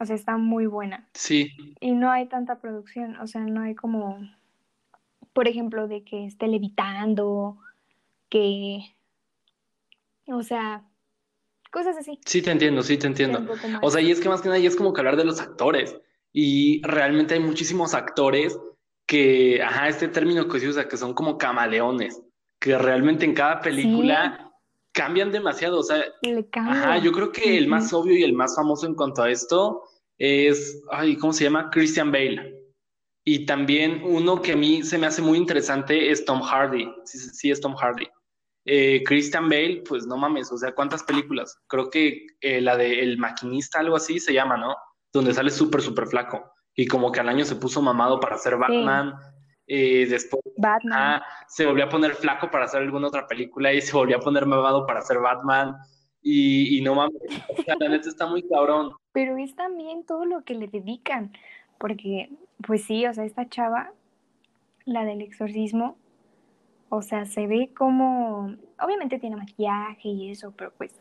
[0.00, 1.08] O sea, está muy buena.
[1.14, 1.50] Sí.
[1.80, 4.20] Y no hay tanta producción, o sea, no hay como,
[5.32, 7.58] por ejemplo, de que esté levitando,
[8.28, 8.80] que,
[10.26, 10.84] o sea,
[11.70, 12.18] cosas así.
[12.24, 13.46] Sí, te entiendo, sí, te entiendo.
[13.82, 15.40] O sea, y es que más que nada, y es como que hablar de los
[15.40, 15.96] actores.
[16.32, 18.58] Y realmente hay muchísimos actores
[19.06, 22.22] que, ajá, este término que se usa, que son como camaleones
[22.60, 24.52] que realmente en cada película
[24.92, 25.78] cambian demasiado.
[25.78, 26.04] O sea,
[26.54, 29.82] ajá, yo creo que el más obvio y el más famoso en cuanto a esto
[30.18, 31.70] es, ay, ¿cómo se llama?
[31.70, 32.56] Christian Bale.
[33.24, 36.90] Y también uno que a mí se me hace muy interesante es Tom Hardy.
[37.04, 38.08] Sí, sí es Tom Hardy.
[38.70, 41.58] Eh, Christian Bale, pues no mames, o sea, ¿cuántas películas?
[41.68, 44.76] Creo que eh, la de El Maquinista, algo así se llama, ¿no?
[45.10, 46.52] Donde sale súper, súper flaco.
[46.74, 49.14] Y como que al año se puso mamado para hacer Batman.
[49.66, 51.22] Eh, después Batman.
[51.46, 54.44] se volvió a poner flaco para hacer alguna otra película y se volvió a poner
[54.44, 55.74] mamado para hacer Batman.
[56.20, 57.22] Y, no mames,
[57.80, 58.92] la neta está muy cabrón.
[59.12, 61.32] Pero es también todo lo que le dedican,
[61.78, 62.28] porque,
[62.66, 63.92] pues sí, o sea, esta chava,
[64.84, 65.96] la del exorcismo,
[66.88, 70.94] o sea, se ve como, obviamente tiene maquillaje y eso, pero pues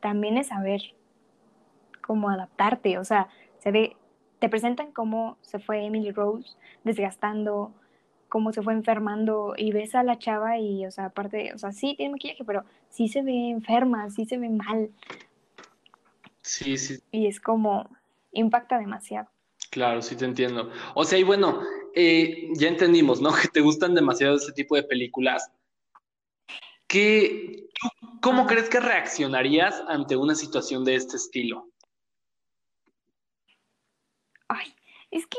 [0.00, 0.80] también es saber
[2.02, 3.96] cómo adaptarte, o sea, se ve,
[4.38, 7.72] te presentan cómo se fue Emily Rose desgastando,
[8.28, 11.72] cómo se fue enfermando y ves a la chava y, o sea, aparte, o sea,
[11.72, 14.90] sí tiene maquillaje, pero sí se ve enferma, sí se ve mal.
[16.42, 17.00] Sí, sí.
[17.10, 17.88] Y es como,
[18.32, 19.28] impacta demasiado.
[19.70, 20.70] Claro, sí te entiendo.
[20.94, 21.60] O sea, y bueno,
[21.94, 23.30] eh, ya entendimos, ¿no?
[23.42, 25.50] Que te gustan demasiado ese tipo de películas.
[26.86, 27.68] ¿Qué,
[28.20, 31.68] ¿Cómo crees que reaccionarías ante una situación de este estilo?
[34.48, 34.74] Ay,
[35.10, 35.38] es que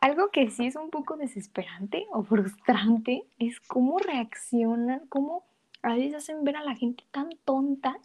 [0.00, 5.44] algo que sí es un poco desesperante o frustrante es cómo reaccionan, cómo
[5.82, 7.98] a veces hacen ver a la gente tan tonta.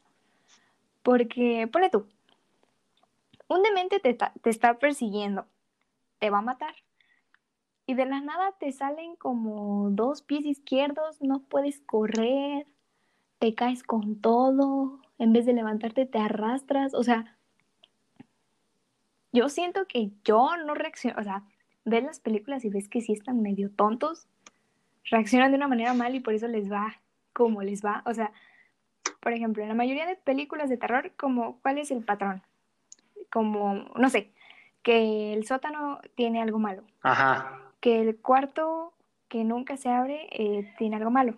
[1.04, 2.06] Porque, pone tú,
[3.48, 5.46] un demente te, te está persiguiendo,
[6.20, 6.76] te va a matar
[7.88, 12.68] y de la nada te salen como dos pies izquierdos, no puedes correr,
[13.40, 17.38] te caes con todo, en vez de levantarte te arrastras, o sea,
[19.32, 21.44] yo siento que yo no reacciono, o sea,
[21.86, 24.28] ves las películas y ves que sí están medio tontos,
[25.06, 27.00] reaccionan de una manera mal y por eso les va
[27.32, 28.34] como les va, o sea,
[29.22, 32.42] por ejemplo, en la mayoría de películas de terror, como, ¿cuál es el patrón?
[33.32, 34.34] Como, no sé,
[34.84, 36.84] que el sótano tiene algo malo.
[37.02, 38.94] Ajá que el cuarto
[39.28, 41.38] que nunca se abre eh, tiene algo malo.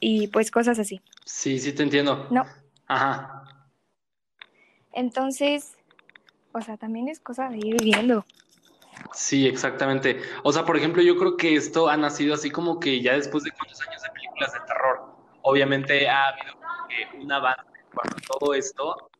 [0.00, 1.00] Y pues cosas así.
[1.24, 2.26] Sí, sí te entiendo.
[2.30, 2.44] No.
[2.86, 3.68] Ajá.
[4.92, 5.76] Entonces,
[6.52, 8.24] o sea, también es cosa de ir viendo.
[9.12, 10.20] Sí, exactamente.
[10.42, 13.44] O sea, por ejemplo, yo creo que esto ha nacido así como que ya después
[13.44, 15.16] de cuántos años de películas de terror.
[15.42, 16.54] Obviamente ha habido
[17.20, 17.62] un avance
[17.94, 19.10] con todo esto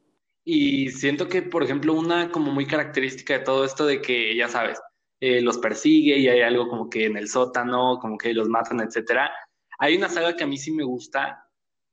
[0.45, 4.49] y siento que, por ejemplo, una como muy característica de todo esto de que, ya
[4.49, 4.81] sabes,
[5.21, 8.81] eh, los persigue y hay algo como que en el sótano, como que los matan,
[8.81, 9.31] etcétera.
[9.79, 11.45] Hay una saga que a mí sí me gusta.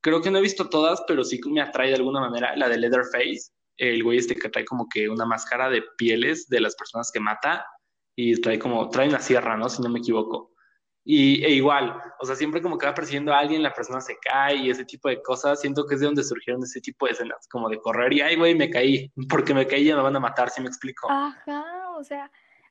[0.02, 2.78] Creo que no he visto todas, pero sí me atrae de alguna manera, la de
[2.78, 3.52] Leatherface.
[3.78, 7.20] El güey este que trae como que una máscara de pieles de las personas que
[7.20, 7.66] mata
[8.16, 9.70] y trae como, trae una sierra, ¿no?
[9.70, 10.52] Si no me equivoco.
[11.06, 14.18] Y e igual, o sea, siempre como que va persiguiendo a alguien, la persona se
[14.18, 15.62] cae y ese tipo de cosas.
[15.62, 18.36] Siento que es de donde surgieron ese tipo de escenas, como de correr y, ay,
[18.36, 21.10] güey, me caí, porque me caí y me van a matar, si me explico.
[21.10, 21.66] Ajá,
[21.98, 22.30] o sea,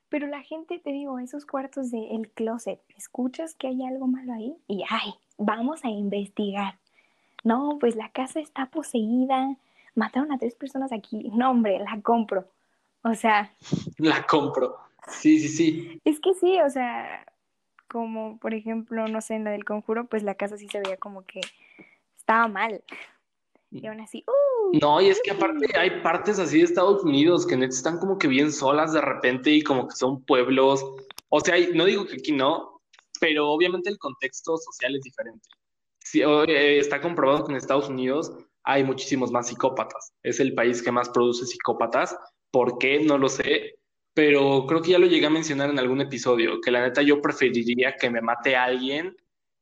[0.09, 4.33] pero la gente, te digo, esos cuartos del el closet, escuchas que hay algo malo
[4.33, 6.79] ahí y, ay, vamos a investigar.
[7.43, 9.55] No, pues la casa está poseída,
[9.95, 11.29] mataron a tres personas aquí.
[11.33, 12.47] No, hombre, la compro.
[13.03, 13.53] O sea.
[13.97, 14.77] La compro.
[15.07, 16.01] Sí, sí, sí.
[16.03, 17.25] Es que sí, o sea,
[17.89, 20.97] como por ejemplo, no sé, en la del conjuro, pues la casa sí se veía
[20.97, 21.41] como que
[22.17, 22.83] estaba mal.
[23.71, 24.77] Y aún así, ¡uh!
[24.79, 28.27] No, y es que aparte hay partes así de Estados Unidos que están como que
[28.27, 30.83] bien solas de repente y como que son pueblos.
[31.29, 32.81] O sea, no digo que aquí no,
[33.19, 35.47] pero obviamente el contexto social es diferente.
[35.99, 38.31] Sí, eh, está comprobado que en Estados Unidos
[38.63, 40.13] hay muchísimos más psicópatas.
[40.23, 42.15] Es el país que más produce psicópatas.
[42.51, 42.99] ¿Por qué?
[42.99, 43.78] No lo sé
[44.19, 47.21] pero creo que ya lo llegué a mencionar en algún episodio, que la neta yo
[47.21, 49.15] preferiría que me mate a alguien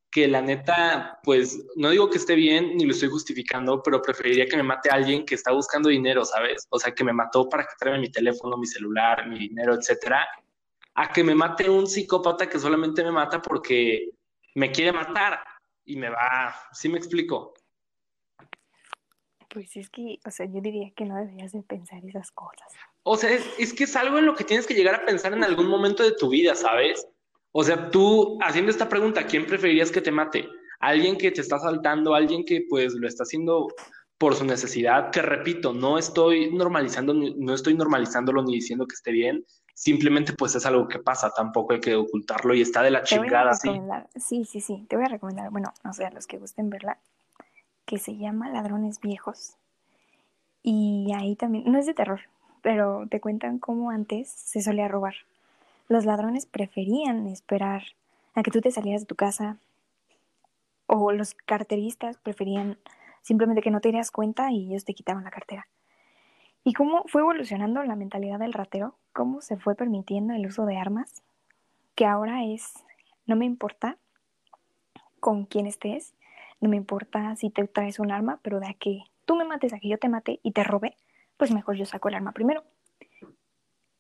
[0.10, 4.48] que la neta, pues no digo que esté bien ni lo estoy justificando, pero preferiría
[4.48, 6.66] que me mate a alguien que está buscando dinero, ¿sabes?
[6.72, 10.28] O sea, que me mató para que traiga mi teléfono, mi celular, mi dinero, etcétera,
[10.96, 14.10] a que me mate un psicópata que solamente me mata porque
[14.56, 15.40] me quiere matar
[15.86, 17.54] y me va, ¿sí me explico?
[19.50, 22.74] Pues es que, o sea, yo diría que no deberías de pensar esas cosas.
[23.10, 25.42] O sea, es, que es algo en lo que tienes que llegar a pensar en
[25.42, 27.08] algún momento de tu vida, ¿sabes?
[27.54, 30.46] O sea, tú haciendo esta pregunta, ¿quién preferirías que te mate?
[30.82, 32.14] ¿Alguien que te está saltando?
[32.14, 33.70] ¿Alguien que pues lo está haciendo
[34.18, 35.10] por su necesidad?
[35.12, 40.56] Que repito, no estoy normalizando, no estoy normalizándolo ni diciendo que esté bien, simplemente pues
[40.56, 43.70] es algo que pasa, tampoco hay que ocultarlo y está de la chingada, sí.
[44.18, 47.00] Sí, sí, sí, te voy a recomendar, bueno, no sé, a los que gusten verla,
[47.86, 49.56] que se llama Ladrones Viejos.
[50.62, 52.20] Y ahí también, no es de terror,
[52.68, 55.14] pero te cuentan cómo antes se solía robar.
[55.88, 57.84] Los ladrones preferían esperar
[58.36, 59.56] a que tú te salieras de tu casa
[60.86, 62.78] o los carteristas preferían
[63.22, 65.70] simplemente que no te dieras cuenta y ellos te quitaban la cartera.
[66.66, 68.96] ¿Y cómo fue evolucionando la mentalidad del ratero?
[69.14, 71.24] ¿Cómo se fue permitiendo el uso de armas?
[71.96, 72.74] Que ahora es,
[73.28, 73.96] no me importa
[75.22, 76.16] con quién estés,
[76.60, 79.72] no me importa si te traes un arma, pero de a que tú me mates,
[79.72, 80.98] a que yo te mate y te robe,
[81.38, 82.64] pues mejor yo saco el arma primero.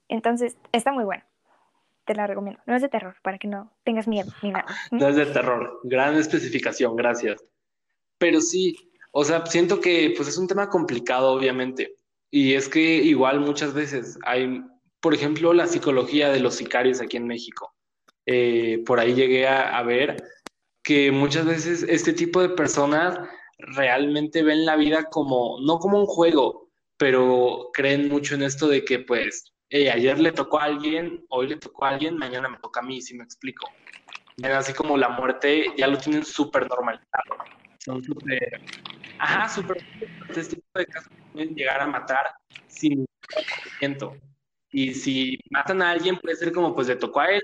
[0.07, 1.23] Entonces, está muy bueno.
[2.05, 2.61] Te la recomiendo.
[2.65, 4.65] No es de terror, para que no tengas miedo ni nada.
[4.91, 5.79] No es de terror.
[5.83, 7.43] Gran especificación, gracias.
[8.17, 8.75] Pero sí,
[9.11, 11.97] o sea, siento que pues es un tema complicado, obviamente.
[12.31, 14.63] Y es que igual muchas veces hay,
[15.01, 17.73] por ejemplo, la psicología de los sicarios aquí en México.
[18.25, 20.17] Eh, por ahí llegué a, a ver
[20.83, 23.19] que muchas veces este tipo de personas
[23.57, 26.66] realmente ven la vida como, no como un juego,
[26.97, 31.57] pero creen mucho en esto de que pues ayer le tocó a alguien, hoy le
[31.57, 33.69] tocó a alguien, mañana me toca a mí, si me explico.
[34.43, 37.35] Así como la muerte ya lo tienen súper normalizado.
[37.79, 38.61] Son súper,
[39.19, 39.77] ajá, súper,
[40.29, 42.25] este tipo de casos pueden llegar a matar
[42.67, 44.15] sin conocimiento.
[44.71, 47.41] Y si matan a alguien, puede ser como, pues le tocó a él,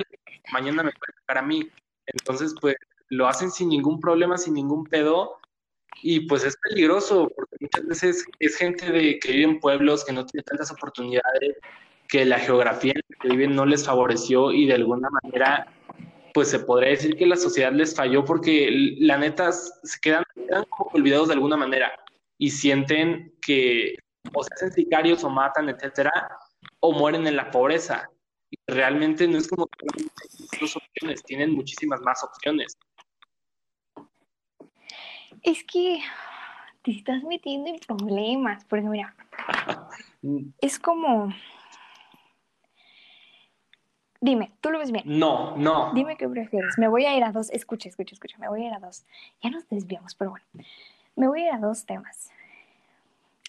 [0.51, 1.67] mañana me puede tocar a mí.
[2.05, 2.75] Entonces, pues
[3.09, 5.39] lo hacen sin ningún problema, sin ningún pedo.
[6.01, 10.13] Y pues es peligroso, porque muchas veces es gente de, que vive en pueblos, que
[10.13, 11.57] no tiene tantas oportunidades,
[12.07, 15.67] que la geografía en la que viven no les favoreció y de alguna manera,
[16.33, 20.65] pues se podría decir que la sociedad les falló porque la neta se quedan, quedan
[20.93, 21.91] olvidados de alguna manera
[22.37, 23.95] y sienten que
[24.33, 26.11] o se hacen sicarios o matan, etcétera,
[26.79, 28.09] o mueren en la pobreza.
[28.49, 30.03] Y realmente no es como que
[30.59, 32.77] dos opciones, tienen muchísimas más opciones.
[35.43, 35.99] Es que
[36.81, 39.15] te estás metiendo en problemas, porque mira,
[40.61, 41.29] es como
[44.23, 45.03] Dime, ¿tú lo ves bien?
[45.05, 45.91] No, no.
[45.93, 46.77] Dime qué prefieres.
[46.77, 47.49] Me voy a ir a dos.
[47.49, 48.37] Escucha, escucha, escucha.
[48.37, 49.05] Me voy a ir a dos.
[49.41, 50.45] Ya nos desviamos, pero bueno.
[51.17, 52.31] Me voy a ir a dos temas.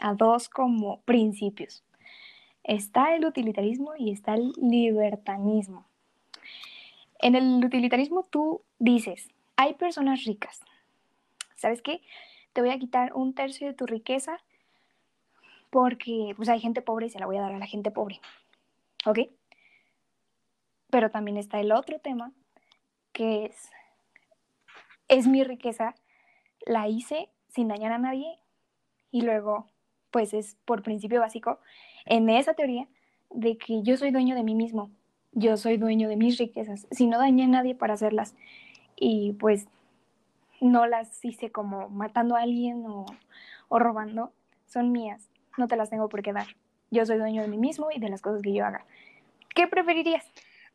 [0.00, 1.84] A dos como principios.
[2.64, 5.86] Está el utilitarismo y está el libertanismo.
[7.20, 10.60] En el utilitarismo tú dices, hay personas ricas.
[11.54, 12.02] ¿Sabes qué?
[12.52, 14.38] Te voy a quitar un tercio de tu riqueza
[15.70, 18.20] porque pues hay gente pobre y se la voy a dar a la gente pobre.
[19.06, 19.18] ¿Ok?
[20.90, 22.32] Pero también está el otro tema,
[23.12, 23.70] que es,
[25.08, 25.94] es mi riqueza,
[26.64, 28.38] la hice sin dañar a nadie
[29.10, 29.66] y luego,
[30.10, 31.58] pues es por principio básico,
[32.04, 32.86] en esa teoría
[33.30, 34.90] de que yo soy dueño de mí mismo,
[35.32, 38.36] yo soy dueño de mis riquezas, si no dañé a nadie para hacerlas
[38.96, 39.66] y pues
[40.64, 43.06] no las hice como matando a alguien o,
[43.70, 44.32] robando,
[44.66, 46.46] son mías, no te las tengo por qué dar.
[46.90, 48.86] Yo soy dueño de mí mismo y de las cosas que yo haga.
[49.54, 50.24] ¿Qué preferirías?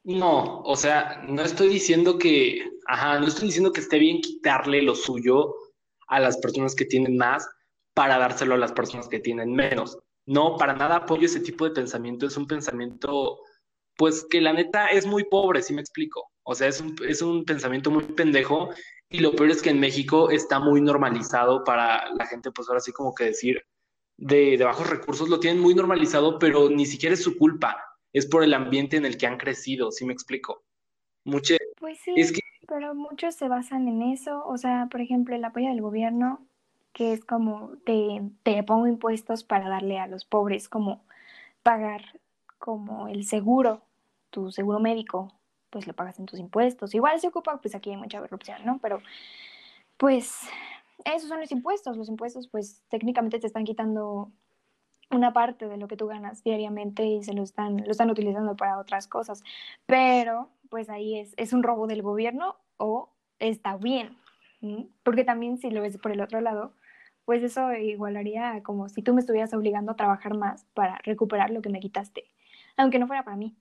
[0.04, 4.82] No, o sea, no estoy diciendo que, ajá, no estoy diciendo que esté bien quitarle
[4.82, 5.56] lo suyo
[6.08, 7.48] a las personas que tienen más
[7.94, 9.98] para dárselo a las personas que tienen menos.
[10.26, 12.28] No, para nada apoyo ese tipo de pensamiento.
[12.28, 13.40] Es un pensamiento,
[13.98, 16.32] pues que la neta es muy pobre, si me explico.
[16.52, 18.70] O sea, es un, es un pensamiento muy pendejo
[19.08, 22.80] y lo peor es que en México está muy normalizado para la gente, pues ahora
[22.80, 23.62] sí como que decir,
[24.18, 27.78] de, de bajos recursos lo tienen muy normalizado, pero ni siquiera es su culpa
[28.14, 30.64] es por el ambiente en el que han crecido, ¿sí me explico?
[31.24, 32.16] Mucho, pues sí,
[32.68, 36.44] pero muchos se basan en eso, o sea, por ejemplo, el apoyo del gobierno,
[36.94, 41.04] que es como te, te pongo impuestos para darle a los pobres, como
[41.62, 42.02] pagar
[42.58, 43.84] como el seguro,
[44.32, 45.39] tu seguro médico,
[45.70, 46.94] pues lo pagas en tus impuestos.
[46.94, 48.80] Igual se ocupa, pues aquí hay mucha corrupción, ¿no?
[48.82, 49.02] Pero
[49.98, 50.42] pues
[51.06, 51.98] esos son los impuestos.
[51.98, 54.32] Los impuestos, pues técnicamente te están quitando
[55.12, 58.56] una parte de lo que tú ganas diariamente y se lo están, lo están utilizando
[58.56, 59.44] para otras cosas.
[59.86, 64.18] Pero pues ahí es, es un robo del gobierno o está bien.
[65.04, 66.74] Porque también si lo ves por el otro lado,
[67.26, 71.62] pues eso igualaría como si tú me estuvieras obligando a trabajar más para recuperar lo
[71.62, 72.26] que me quitaste,
[72.76, 73.56] aunque no fuera para mí.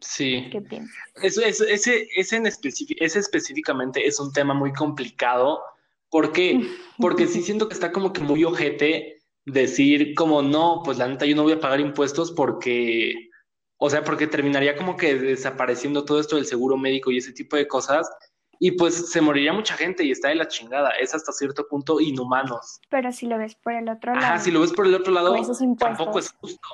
[0.00, 0.48] Sí.
[0.50, 0.96] ¿Qué piensas?
[1.22, 5.60] Eso, ese, ese, en ese específicamente es un tema muy complicado.
[6.10, 6.60] ¿Por qué?
[6.98, 11.24] Porque sí siento que está como que muy ojete decir como no, pues la neta
[11.24, 13.30] yo no voy a pagar impuestos porque,
[13.78, 17.56] o sea, porque terminaría como que desapareciendo todo esto del seguro médico y ese tipo
[17.56, 18.10] de cosas.
[18.58, 20.90] Y pues se moriría mucha gente y está de la chingada.
[21.00, 22.80] Es hasta cierto punto inhumanos.
[22.88, 24.26] Pero si lo ves por el otro lado.
[24.26, 25.34] Ajá, si lo ves por el otro lado,
[25.78, 26.68] tampoco es justo.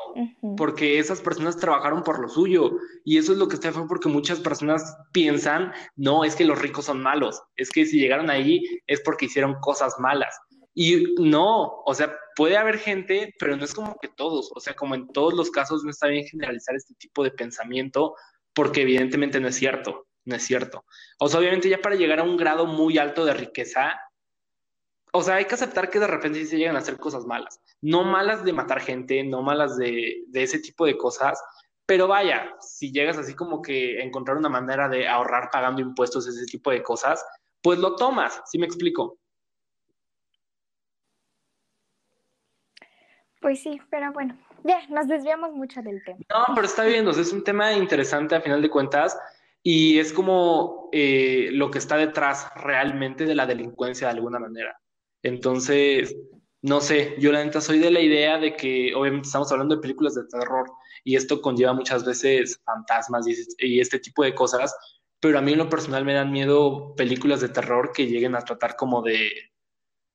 [0.56, 2.72] Porque esas personas trabajaron por lo suyo.
[3.04, 6.60] Y eso es lo que está feo porque muchas personas piensan, no, es que los
[6.60, 7.42] ricos son malos.
[7.56, 10.38] Es que si llegaron ahí es porque hicieron cosas malas.
[10.74, 14.74] Y no, o sea, puede haber gente, pero no es como que todos, o sea,
[14.74, 18.14] como en todos los casos no está bien generalizar este tipo de pensamiento
[18.54, 20.84] porque evidentemente no es cierto, no es cierto.
[21.18, 24.00] O sea, obviamente ya para llegar a un grado muy alto de riqueza,
[25.12, 27.60] o sea, hay que aceptar que de repente sí se llegan a hacer cosas malas.
[27.80, 31.42] No malas de matar gente, no malas de, de ese tipo de cosas,
[31.86, 36.26] pero vaya, si llegas así como que a encontrar una manera de ahorrar pagando impuestos,
[36.26, 37.24] ese tipo de cosas,
[37.60, 39.18] pues lo tomas, ¿sí me explico?
[43.40, 46.20] Pues sí, pero bueno, ya, nos desviamos mucho del tema.
[46.30, 49.18] No, pero está bien, es un tema interesante a final de cuentas
[49.62, 54.78] y es como eh, lo que está detrás realmente de la delincuencia de alguna manera.
[55.22, 56.16] Entonces,
[56.62, 59.80] no sé, yo la neta soy de la idea de que obviamente estamos hablando de
[59.80, 60.70] películas de terror
[61.04, 63.26] y esto conlleva muchas veces fantasmas
[63.58, 64.74] y, este tipo de cosas,
[65.20, 68.44] pero a mí en lo personal me dan miedo películas de terror que lleguen a
[68.44, 69.30] tratar como de,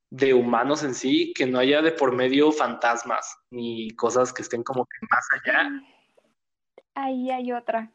[0.09, 4.63] de humanos en sí, que no haya de por medio fantasmas ni cosas que estén
[4.63, 5.69] como que más allá.
[6.95, 7.91] Ahí hay otra,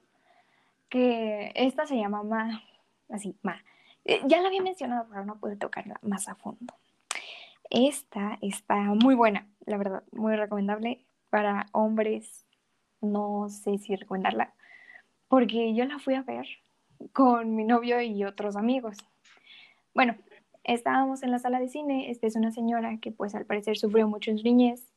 [0.92, 2.62] que esta se llama Ma,
[3.08, 3.64] así, Ma.
[4.04, 6.74] Eh, ya la había mencionado, pero no pude tocarla más a fondo.
[7.70, 12.44] Esta está muy buena, la verdad, muy recomendable para hombres.
[13.00, 14.52] No sé si recomendarla,
[15.28, 16.46] porque yo la fui a ver
[17.14, 18.98] con mi novio y otros amigos.
[19.94, 20.14] Bueno,
[20.62, 22.10] estábamos en la sala de cine.
[22.10, 24.92] Esta es una señora que pues al parecer sufrió mucho en su niñez.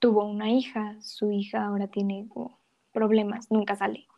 [0.00, 2.26] Tuvo una hija, su hija ahora tiene
[2.92, 4.08] problemas, nunca sale.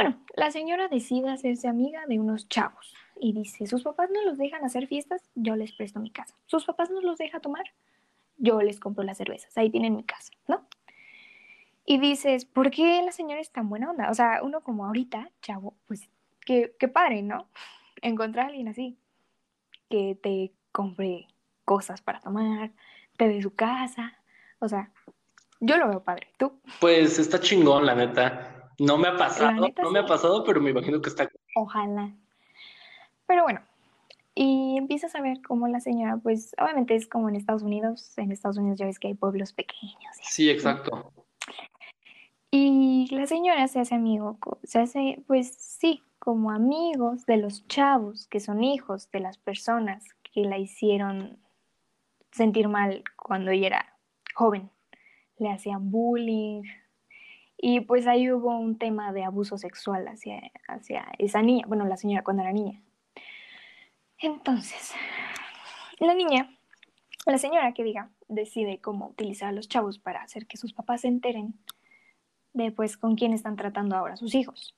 [0.00, 4.38] Bueno, la señora decide hacerse amiga de unos chavos y dice, sus papás no los
[4.38, 6.34] dejan hacer fiestas, yo les presto mi casa.
[6.46, 7.64] Sus papás no los dejan tomar,
[8.38, 10.66] yo les compro las cervezas, ahí tienen mi casa, ¿no?
[11.84, 14.08] Y dices, ¿por qué la señora es tan buena onda?
[14.10, 16.08] O sea, uno como ahorita, chavo, pues
[16.46, 17.50] qué, padre, ¿no?
[18.00, 18.96] Encontrar a alguien así,
[19.90, 21.26] que te compre
[21.66, 22.70] cosas para tomar,
[23.18, 24.14] te dé su casa,
[24.60, 24.90] o sea,
[25.60, 26.58] yo lo veo padre, ¿tú?
[26.80, 28.56] Pues está chingón, la neta.
[28.80, 31.30] No me ha pasado, no me ha pasado, pero me imagino que está.
[31.54, 32.14] Ojalá.
[33.26, 33.60] Pero bueno,
[34.34, 38.32] y empiezas a ver cómo la señora, pues obviamente es como en Estados Unidos, en
[38.32, 40.16] Estados Unidos ya ves que hay pueblos pequeños.
[40.22, 41.12] Sí, exacto.
[42.50, 48.28] Y la señora se hace amigo, se hace, pues sí, como amigos de los chavos
[48.28, 51.38] que son hijos de las personas que la hicieron
[52.32, 53.98] sentir mal cuando ella era
[54.34, 54.70] joven.
[55.36, 56.62] Le hacían bullying,
[57.62, 61.98] y pues ahí hubo un tema de abuso sexual hacia, hacia esa niña, bueno, la
[61.98, 62.80] señora cuando era niña.
[64.18, 64.94] Entonces,
[65.98, 66.50] la niña,
[67.26, 71.02] la señora que diga, decide cómo utilizar a los chavos para hacer que sus papás
[71.02, 71.54] se enteren
[72.54, 74.74] de pues con quién están tratando ahora sus hijos.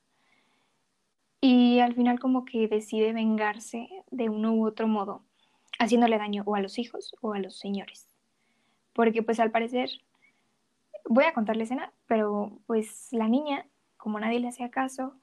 [1.39, 5.23] Y al final como que decide vengarse de uno u otro modo,
[5.79, 8.09] haciéndole daño o a los hijos o a los señores.
[8.91, 9.89] Porque pues al parecer,
[11.13, 15.15] voy a contar la escena, pero pues la niña, como nadie le hacía caso,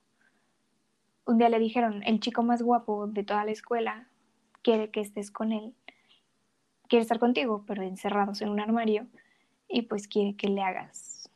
[1.26, 4.09] un día le dijeron, el chico más guapo de toda la escuela
[4.62, 5.74] quiere que estés con él,
[6.88, 9.07] quiere estar contigo, pero encerrados en un armario,
[9.68, 11.30] y pues quiere que le hagas,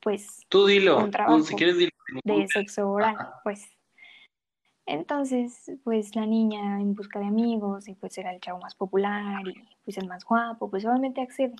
[0.00, 3.68] pues, tú dilo, un trabajo si quieres de sexo oral, pues.
[4.86, 9.46] Entonces, pues la niña en busca de amigos, y pues era el chavo más popular,
[9.46, 9.54] y
[9.84, 11.54] pues el más guapo, pues obviamente accede.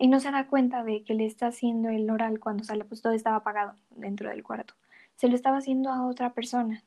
[0.00, 3.02] Y no se da cuenta de que le está haciendo el oral cuando sale, pues
[3.02, 4.74] todo estaba apagado dentro del cuarto.
[5.14, 6.82] Se lo estaba haciendo a otra persona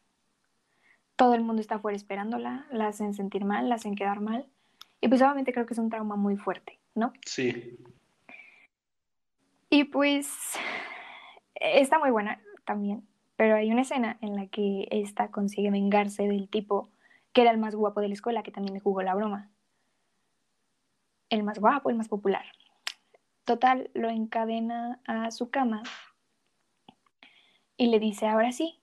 [1.15, 4.45] todo el mundo está afuera esperándola, la hacen sentir mal, la hacen quedar mal.
[5.01, 7.13] Y pues obviamente creo que es un trauma muy fuerte, ¿no?
[7.25, 7.77] Sí.
[9.69, 10.29] Y pues
[11.55, 16.49] está muy buena también, pero hay una escena en la que esta consigue vengarse del
[16.49, 16.89] tipo
[17.33, 19.49] que era el más guapo de la escuela, que también le jugó la broma.
[21.29, 22.45] El más guapo, el más popular.
[23.45, 25.83] Total, lo encadena a su cama
[27.75, 28.79] y le dice, ahora sí,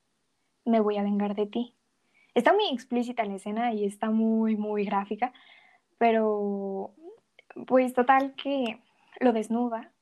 [0.65, 1.75] me voy a vengar de ti.
[2.35, 5.33] Está muy explícita la escena y está muy, muy gráfica,
[5.99, 6.95] pero
[7.67, 8.79] pues total que
[9.21, 9.93] lo desnuda,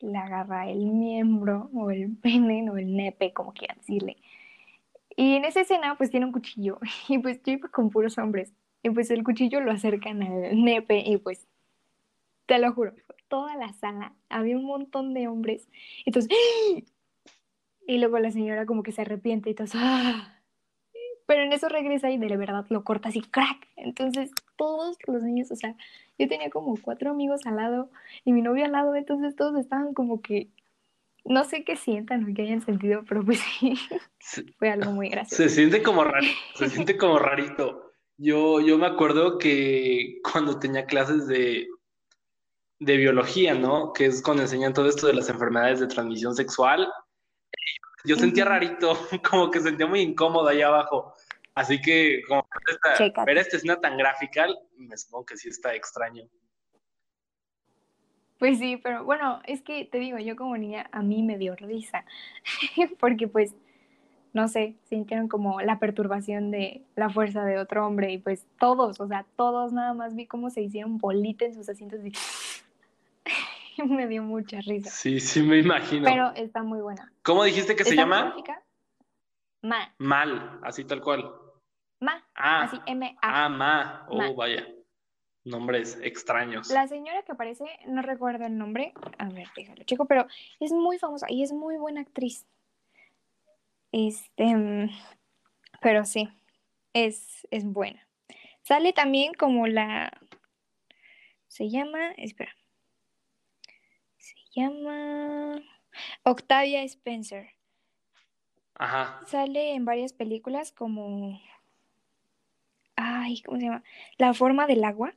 [0.00, 4.16] le agarra el miembro o el pene o el nepe, como quieran decirle.
[5.16, 6.78] Y en esa escena pues tiene un cuchillo
[7.08, 11.18] y pues yo con puros hombres y pues el cuchillo lo acercan al nepe y
[11.18, 11.46] pues
[12.46, 12.92] te lo juro,
[13.32, 15.66] toda la sala había un montón de hombres.
[16.04, 16.30] Entonces,
[17.86, 20.38] y luego la señora como que se arrepiente y todo, ¡ah!
[21.24, 23.68] Pero en eso regresa y de verdad lo corta así, crack.
[23.76, 25.74] Entonces, todos los niños, o sea,
[26.18, 27.88] yo tenía como cuatro amigos al lado
[28.22, 30.50] y mi novio al lado, entonces todos estaban como que,
[31.24, 33.40] no sé qué sientan o qué hayan sentido, pero pues
[34.18, 35.42] sí, fue algo muy gracioso.
[35.42, 37.92] Se siente como rarito, se siente como rarito.
[38.18, 41.66] Yo, yo me acuerdo que cuando tenía clases de,
[42.84, 43.92] de biología, ¿no?
[43.92, 46.88] Que es cuando enseñan todo esto de las enfermedades de transmisión sexual,
[48.04, 48.96] yo sentía rarito,
[49.30, 51.14] como que sentía muy incómodo ahí abajo.
[51.54, 56.24] Así que, como esta, ver esta escena tan gráfica, me supongo que sí está extraño.
[58.38, 61.54] Pues sí, pero bueno, es que te digo, yo como niña a mí me dio
[61.54, 62.04] risa,
[62.98, 63.54] porque pues,
[64.32, 68.98] no sé, sintieron como la perturbación de la fuerza de otro hombre y pues todos,
[68.98, 72.12] o sea, todos nada más vi cómo se hicieron bolita en sus asientos y
[73.84, 74.90] me dio mucha risa.
[74.90, 76.04] Sí, sí, me imagino.
[76.04, 77.12] Pero está muy buena.
[77.22, 78.34] ¿Cómo dijiste que se llama?
[79.62, 79.94] Ma.
[79.98, 81.32] Mal, así tal cual.
[82.00, 82.24] Ma.
[82.34, 83.16] Ah, así M-A.
[83.22, 84.06] Ah, Ma.
[84.08, 84.66] Oh, vaya
[85.44, 86.70] nombres extraños.
[86.70, 90.26] La señora que aparece, no recuerdo el nombre, a ver, déjalo, chico, pero
[90.60, 92.46] es muy famosa y es muy buena actriz.
[93.90, 94.88] Este,
[95.80, 96.28] pero sí,
[96.92, 98.06] es, es buena.
[98.62, 100.12] Sale también como la,
[101.48, 102.54] se llama, espera,
[104.54, 105.60] llama
[106.22, 107.50] Octavia Spencer.
[108.74, 109.20] Ajá.
[109.26, 111.40] Sale en varias películas como,
[112.96, 113.82] ay, ¿cómo se llama?
[114.18, 115.14] La forma del agua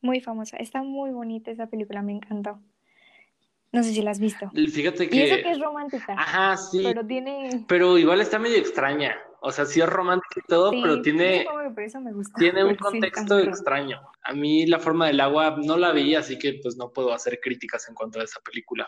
[0.00, 0.56] muy famosa.
[0.58, 2.60] Está muy bonita esa película, me encantó.
[3.72, 4.48] No sé si la has visto.
[4.50, 5.16] Fíjate que.
[5.16, 6.14] Y eso que es romántica.
[6.16, 6.80] Ajá, sí.
[6.84, 7.64] Pero tiene.
[7.66, 9.16] Pero igual está medio extraña.
[9.46, 11.46] O sea, sí es romántica y todo, pero tiene.
[12.02, 12.38] Me gusta.
[12.38, 14.00] Tiene un contexto extraño.
[14.22, 17.38] A mí la forma del agua no la vi, así que pues no puedo hacer
[17.42, 18.86] críticas en cuanto a esa película.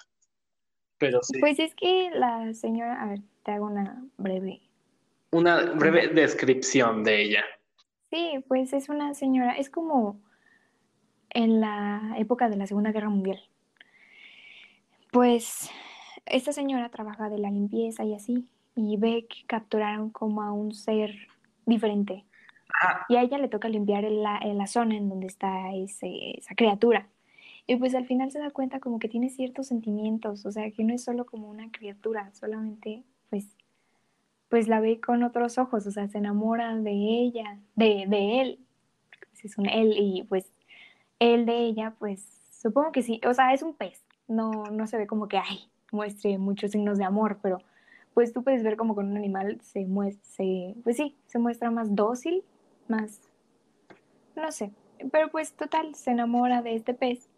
[0.97, 1.41] Pero sí.
[1.41, 3.03] Pues es que la señora.
[3.03, 4.63] A ver, te hago una breve.
[5.31, 7.45] Una breve descripción de ella.
[8.11, 9.59] Sí, pues es una señora.
[9.59, 10.23] Es como
[11.29, 13.47] en la época de la Segunda Guerra Mundial.
[15.13, 15.71] Pues
[16.25, 20.73] esta señora trabaja de la limpieza y así, y ve que capturaron como a un
[20.73, 21.15] ser
[21.65, 22.25] diferente.
[23.09, 27.09] Y a ella le toca limpiar la, la zona en donde está ese, esa criatura.
[27.67, 30.85] Y pues al final se da cuenta como que tiene ciertos sentimientos, o sea, que
[30.85, 33.57] no es solo como una criatura, solamente pues,
[34.49, 38.67] pues la ve con otros ojos, o sea, se enamora de ella, de, de él,
[39.43, 40.53] es un él, y pues
[41.19, 44.99] el de ella, pues supongo que sí, o sea, es un pez, no, no se
[44.99, 47.59] ve como que, ay, muestre muchos signos de amor, pero
[48.17, 50.47] pues tú puedes ver como con un animal se muestra,
[50.83, 52.43] pues sí, se muestra más dócil,
[52.89, 53.21] más,
[54.35, 54.71] no sé,
[55.13, 57.29] pero pues total, se enamora de este pez.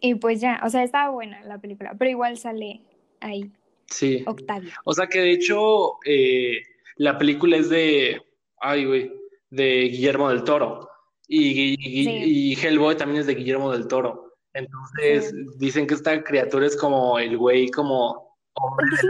[0.00, 2.80] Y pues ya, o sea, estaba buena la película, pero igual sale
[3.20, 3.48] ahí.
[3.86, 4.24] Sí.
[4.26, 4.72] Octavio.
[4.84, 6.60] O sea que de hecho eh,
[6.96, 8.20] la película es de,
[8.58, 9.12] ay, güey,
[9.50, 10.90] de Guillermo del Toro.
[11.28, 14.34] Y, y, Hellboy también es de Guillermo del Toro.
[14.52, 18.23] Entonces dicen que esta criatura es como el güey, como
[19.00, 19.08] sí,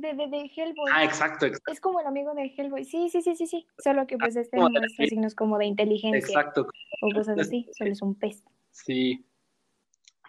[0.00, 0.90] de, de, de, Hellboy.
[0.92, 2.84] Ah, exacto, Es como el amigo de Hellboy.
[2.84, 3.66] Sí, sí, sí, sí, sí.
[3.82, 6.18] Solo que pues este muestra signos como de inteligencia.
[6.18, 6.66] Exacto.
[7.02, 7.68] O cosas así.
[7.76, 8.42] Solo es un pez.
[8.70, 9.24] Sí.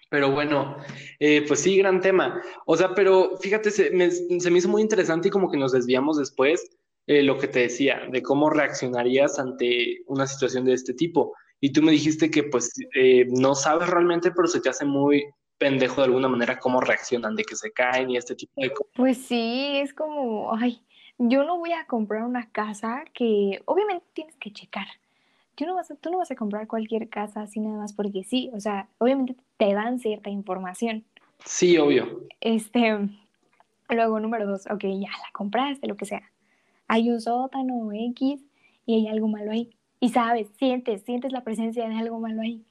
[0.10, 0.78] Pero bueno,
[1.20, 2.42] eh, pues sí, gran tema.
[2.66, 5.72] O sea, pero fíjate, se me, se me hizo muy interesante y como que nos
[5.72, 6.78] desviamos después
[7.08, 11.34] eh, lo que te decía, de cómo reaccionarías ante una situación de este tipo.
[11.60, 15.26] Y tú me dijiste que pues eh, no sabes realmente, pero se te hace muy
[15.58, 18.94] pendejo de alguna manera cómo reaccionan, de que se caen y este tipo de cosas.
[18.96, 20.82] Pues sí, es como, ay,
[21.18, 24.88] yo no voy a comprar una casa que obviamente tienes que checar.
[25.56, 28.24] Tú no, vas a, tú no vas a comprar cualquier casa así nada más porque
[28.24, 31.06] sí, o sea, obviamente te dan cierta información.
[31.46, 32.26] Sí, obvio.
[32.42, 33.08] Este,
[33.90, 36.24] luego número dos, ok, ya la compraste, lo que sea
[36.88, 38.40] hay un sótano X
[38.86, 39.76] y hay algo malo ahí.
[40.00, 42.64] Y sabes, sientes, sientes la presencia de algo malo ahí.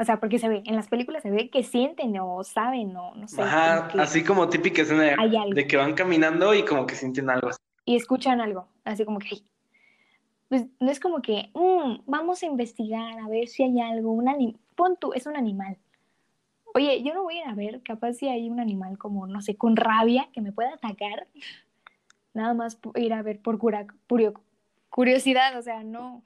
[0.00, 3.14] O sea, porque se ve, en las películas se ve que sienten o saben o
[3.14, 3.42] no sé.
[3.42, 5.14] Ajá, así como típica escena
[5.54, 7.50] de, que van caminando y como que sienten algo.
[7.84, 9.42] Y escuchan algo, así como que,
[10.48, 14.26] pues no es como que, mm, vamos a investigar a ver si hay algo, un
[14.26, 15.76] animal, pon tú, es un animal.
[16.72, 19.42] Oye, yo no voy a ir a ver, capaz si hay un animal como, no
[19.42, 21.26] sé, con rabia que me pueda atacar
[22.32, 23.86] nada más ir a ver por cura,
[24.88, 26.22] curiosidad, o sea, no.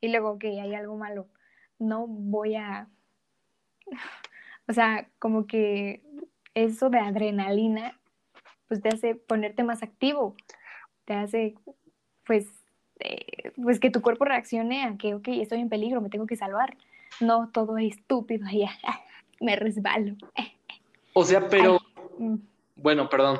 [0.00, 1.26] Y luego que hay algo malo,
[1.80, 2.88] no voy a,
[4.68, 6.02] o sea, como que
[6.54, 7.98] eso de adrenalina,
[8.68, 10.36] pues te hace ponerte más activo,
[11.04, 11.54] te hace,
[12.24, 12.46] pues,
[13.00, 16.36] eh, pues que tu cuerpo reaccione a que, ok, estoy en peligro, me tengo que
[16.36, 16.76] salvar.
[17.20, 18.70] No todo es estúpido, ya,
[19.40, 20.14] me resbalo.
[21.12, 21.78] O sea, pero,
[22.18, 22.36] mm.
[22.76, 23.38] bueno, perdón,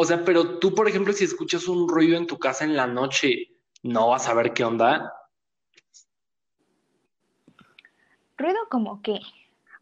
[0.00, 2.86] o sea, pero tú, por ejemplo, si escuchas un ruido en tu casa en la
[2.86, 3.48] noche,
[3.82, 5.12] ¿no vas a ver qué onda?
[8.36, 9.18] ¿Ruido como qué?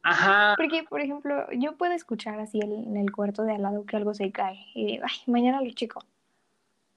[0.09, 0.55] Ajá.
[0.57, 4.15] Porque, por ejemplo, yo puedo escuchar así en el cuarto de al lado que algo
[4.15, 6.01] se cae y digo, ay, mañana lo chico.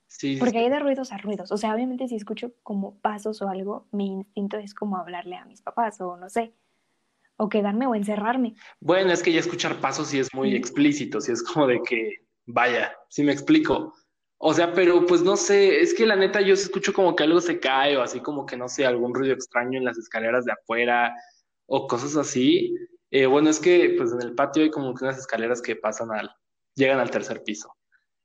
[0.07, 0.37] Sí.
[0.39, 1.51] Porque hay de ruidos a ruidos.
[1.51, 5.45] O sea, obviamente si escucho como pasos o algo, mi instinto es como hablarle a
[5.45, 6.53] mis papás o no sé.
[7.37, 8.55] O quedarme o encerrarme.
[8.79, 12.29] Bueno, es que ya escuchar pasos sí es muy explícito, sí es como de que
[12.51, 13.93] Vaya, si me explico.
[14.39, 17.41] O sea, pero pues no sé, es que la neta yo escucho como que algo
[17.41, 20.53] se cae o así como que no sé, algún ruido extraño en las escaleras de
[20.53, 21.13] afuera
[21.67, 22.73] o cosas así.
[23.11, 26.11] Eh, bueno, es que pues en el patio hay como que unas escaleras que pasan
[26.11, 26.29] al,
[26.75, 27.75] llegan al tercer piso.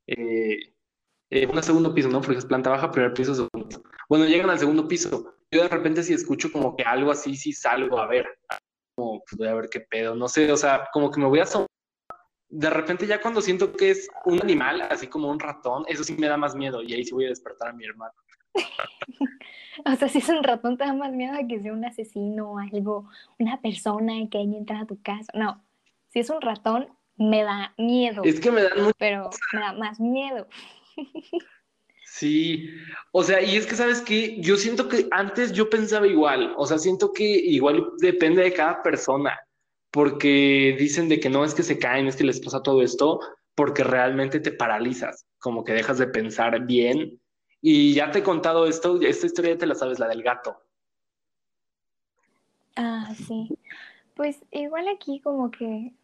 [0.07, 0.75] Eh,
[1.31, 2.21] eh, un segundo piso, ¿no?
[2.21, 3.83] Porque es planta baja, primer piso, segundo piso.
[4.09, 5.35] Bueno, llegan al segundo piso.
[5.51, 8.27] Yo de repente si escucho como que algo así, sí salgo a ver.
[8.95, 11.41] Como, pues voy a ver qué pedo, no sé, o sea, como que me voy
[11.41, 11.47] a
[12.57, 16.15] de repente ya cuando siento que es un animal, así como un ratón, eso sí
[16.17, 18.13] me da más miedo y ahí sí voy a despertar a mi hermano.
[19.85, 22.53] o sea, si es un ratón te da más miedo a que sea un asesino
[22.53, 25.33] o algo, una persona que haya entrado a tu casa.
[25.35, 25.63] No,
[26.11, 28.23] si es un ratón me da miedo.
[28.25, 28.93] Es que me da mucho...
[28.99, 30.47] Pero me da más miedo.
[32.07, 32.71] Sí,
[33.11, 36.65] o sea, y es que sabes que yo siento que antes yo pensaba igual, o
[36.65, 39.37] sea, siento que igual depende de cada persona
[39.91, 43.21] porque dicen de que no es que se caen, es que les pasa todo esto,
[43.55, 47.21] porque realmente te paralizas, como que dejas de pensar bien.
[47.67, 50.61] Y ya te he contado esto, esta historia ya te la sabes, la del gato.
[52.77, 53.57] Ah, sí.
[54.15, 55.95] Pues igual aquí como que,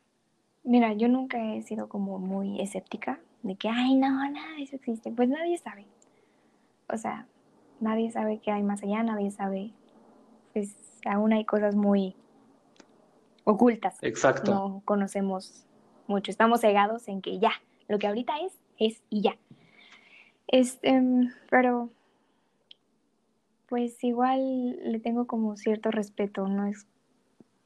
[0.65, 5.11] mira, yo nunca he sido como muy escéptica de que, ay, no, nada, eso existe.
[5.11, 5.85] Pues nadie sabe.
[6.89, 7.27] O sea,
[7.79, 9.75] nadie sabe qué hay más allá, nadie sabe,
[10.55, 12.17] pues aún hay cosas muy
[13.45, 13.99] ocultas.
[14.01, 14.55] Exacto.
[14.55, 15.67] No conocemos
[16.07, 16.31] mucho.
[16.31, 17.53] Estamos cegados en que ya,
[17.87, 19.37] lo que ahorita es, es y ya.
[20.51, 21.01] Este,
[21.49, 21.91] pero
[23.69, 26.89] pues igual le tengo como cierto respeto, no es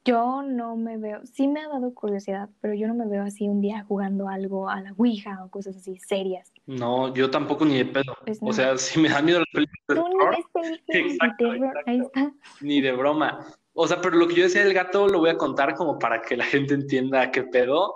[0.07, 3.49] yo no me veo, sí me ha dado curiosidad, pero yo no me veo así
[3.49, 6.53] un día jugando algo a la Ouija o cosas así serias.
[6.67, 8.15] No, yo tampoco ni de pedo.
[8.23, 9.87] Pues o sea, si me da miedo las películas
[10.87, 11.73] de terror.
[11.87, 12.31] Ahí está.
[12.61, 13.47] Ni de broma.
[13.73, 16.21] O sea, pero lo que yo decía del gato lo voy a contar como para
[16.21, 17.95] que la gente entienda qué pedo.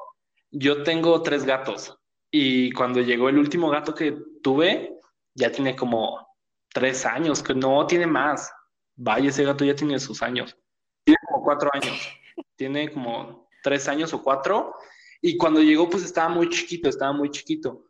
[0.49, 1.98] Yo tengo tres gatos
[2.31, 4.99] y cuando llegó el último gato que tuve,
[5.35, 6.27] ya tiene como
[6.73, 8.51] tres años, que no tiene más.
[8.95, 10.55] Vaya, ese gato ya tiene sus años.
[11.03, 11.97] Tiene como cuatro años.
[12.55, 14.73] Tiene como tres años o cuatro.
[15.21, 17.85] Y cuando llegó, pues estaba muy chiquito, estaba muy chiquito.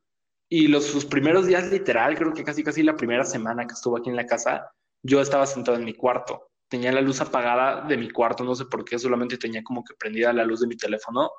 [0.47, 3.97] Y los, sus primeros días, literal, creo que casi casi la primera semana que estuvo
[3.97, 4.71] aquí en la casa,
[5.03, 8.65] yo estaba sentado en mi cuarto tenía la luz apagada de mi cuarto, no sé
[8.65, 11.29] por qué, solamente tenía como que prendida la luz de mi teléfono.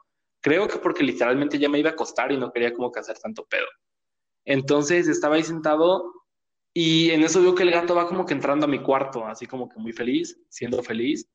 [0.40, 3.18] Creo que porque literalmente ya me iba a acostar y no quería como que hacer
[3.18, 3.66] tanto pedo.
[4.44, 6.12] Entonces estaba ahí sentado
[6.74, 9.46] y en eso veo que el gato va como que entrando a mi cuarto, así
[9.46, 11.28] como que muy feliz, siendo feliz.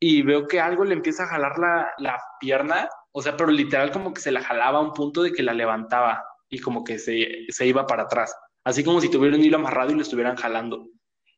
[0.00, 3.90] Y veo que algo le empieza a jalar la, la pierna, o sea, pero literal
[3.90, 6.98] como que se la jalaba a un punto de que la levantaba y como que
[6.98, 8.34] se, se iba para atrás,
[8.64, 10.88] así como si tuviera un hilo amarrado y lo estuvieran jalando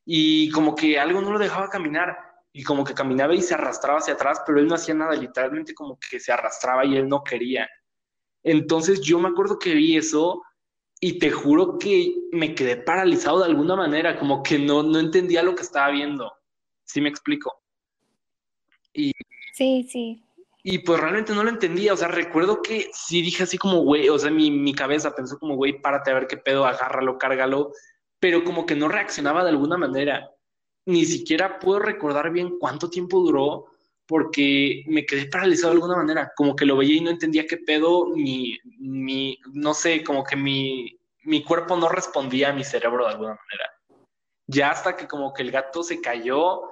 [0.07, 2.17] y como que algo no lo dejaba caminar
[2.57, 5.75] y como que caminaba y se arrastraba hacia atrás, pero él no hacía nada, literalmente
[5.75, 7.69] como que se arrastraba y él no quería.
[8.43, 10.43] Entonces yo me acuerdo que vi eso
[10.99, 15.43] y te juro que me quedé paralizado de alguna manera, como que no, no entendía
[15.43, 16.33] lo que estaba viendo.
[16.85, 17.63] ¿Sí me explico?
[18.95, 19.13] Y,
[19.53, 20.25] sí, sí.
[20.63, 24.09] Y pues realmente no lo entendía, o sea, recuerdo que sí dije así como, güey,
[24.09, 27.73] o sea, mi, mi cabeza pensó como, güey, párate a ver qué pedo, agárralo, cárgalo,
[28.19, 30.31] pero como que no reaccionaba de alguna manera.
[30.87, 33.67] Ni siquiera puedo recordar bien cuánto tiempo duró
[34.07, 37.57] porque me quedé paralizado de alguna manera, como que lo veía y no entendía qué
[37.57, 43.05] pedo, mi, mi no sé, como que mi, mi cuerpo no respondía a mi cerebro
[43.05, 43.71] de alguna manera.
[44.47, 46.63] Ya hasta que como que el gato se cayó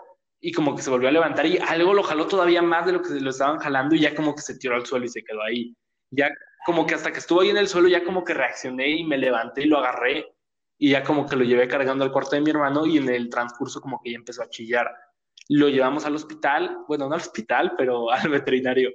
[0.40, 3.02] y como que se volvió a levantar y algo lo jaló todavía más de lo
[3.02, 5.24] que se lo estaban jalando y ya como que se tiró al suelo y se
[5.24, 5.74] quedó ahí.
[6.10, 6.30] Ya
[6.66, 9.18] como que hasta que estuvo ahí en el suelo ya como que reaccioné y me
[9.18, 10.33] levanté y lo agarré
[10.78, 13.28] y ya como que lo llevé cargando al cuarto de mi hermano y en el
[13.28, 14.90] transcurso como que ya empezó a chillar.
[15.48, 18.90] Lo llevamos al hospital, bueno, no al hospital, pero al veterinario.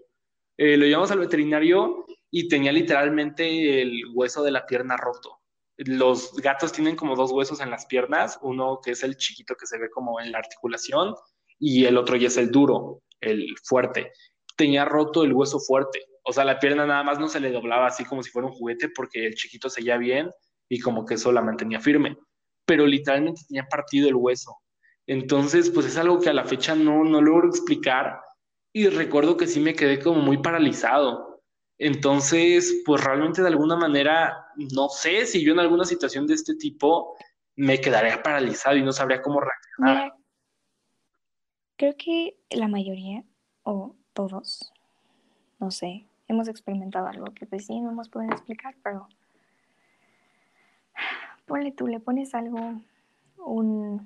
[0.57, 5.39] Eh, lo llevamos al veterinario y tenía literalmente el hueso de la pierna roto.
[5.77, 9.65] Los gatos tienen como dos huesos en las piernas, uno que es el chiquito que
[9.65, 11.15] se ve como en la articulación
[11.57, 14.11] y el otro ya es el duro, el fuerte.
[14.57, 17.87] Tenía roto el hueso fuerte, o sea, la pierna nada más no se le doblaba
[17.87, 20.29] así como si fuera un juguete porque el chiquito seguía bien
[20.69, 22.17] y como que eso la mantenía firme,
[22.65, 24.55] pero literalmente tenía partido el hueso.
[25.07, 28.21] Entonces, pues es algo que a la fecha no, no logro explicar
[28.71, 31.41] y recuerdo que sí me quedé como muy paralizado.
[31.79, 36.55] Entonces, pues realmente de alguna manera, no sé si yo en alguna situación de este
[36.55, 37.17] tipo
[37.55, 40.13] me quedaría paralizado y no sabría cómo reaccionar.
[41.75, 43.23] creo que la mayoría,
[43.63, 44.71] o todos,
[45.59, 49.07] no sé, hemos experimentado algo que pues sí no nos pueden explicar, pero
[51.75, 52.81] tú, le pones algo,
[53.37, 53.99] una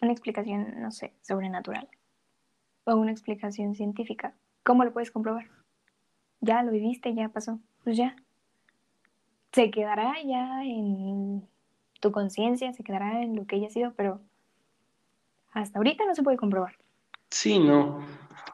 [0.00, 1.88] explicación, no sé, sobrenatural
[2.84, 4.34] o una explicación científica.
[4.64, 5.46] ¿Cómo lo puedes comprobar?
[6.40, 8.16] Ya lo viviste, ya pasó, pues ya.
[9.52, 11.46] se quedará ya en
[12.00, 14.20] tu conciencia, se quedará en lo que haya sido, pero
[15.52, 16.76] hasta ahorita no se puede comprobar.
[17.30, 18.04] Sí, no.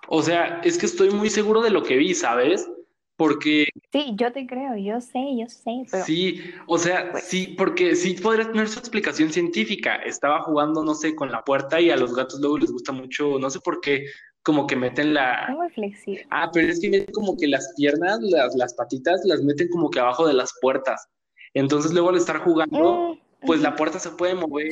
[0.08, 2.70] O sea, es que estoy muy seguro de lo que vi, ¿sabes?
[3.18, 3.66] Porque...
[3.90, 6.04] Sí, yo te creo, yo sé, yo sé, pero...
[6.04, 9.96] Sí, o sea, pues sí, porque sí podría tener su explicación científica.
[9.96, 13.40] Estaba jugando, no sé, con la puerta y a los gatos luego les gusta mucho,
[13.40, 14.04] no sé por qué,
[14.44, 15.48] como que meten la...
[15.50, 16.26] Muy flexible.
[16.30, 19.90] Ah, pero es que meten como que las piernas, las, las patitas, las meten como
[19.90, 21.08] que abajo de las puertas.
[21.54, 24.68] Entonces luego al estar jugando, mm pues la puerta se puede mover.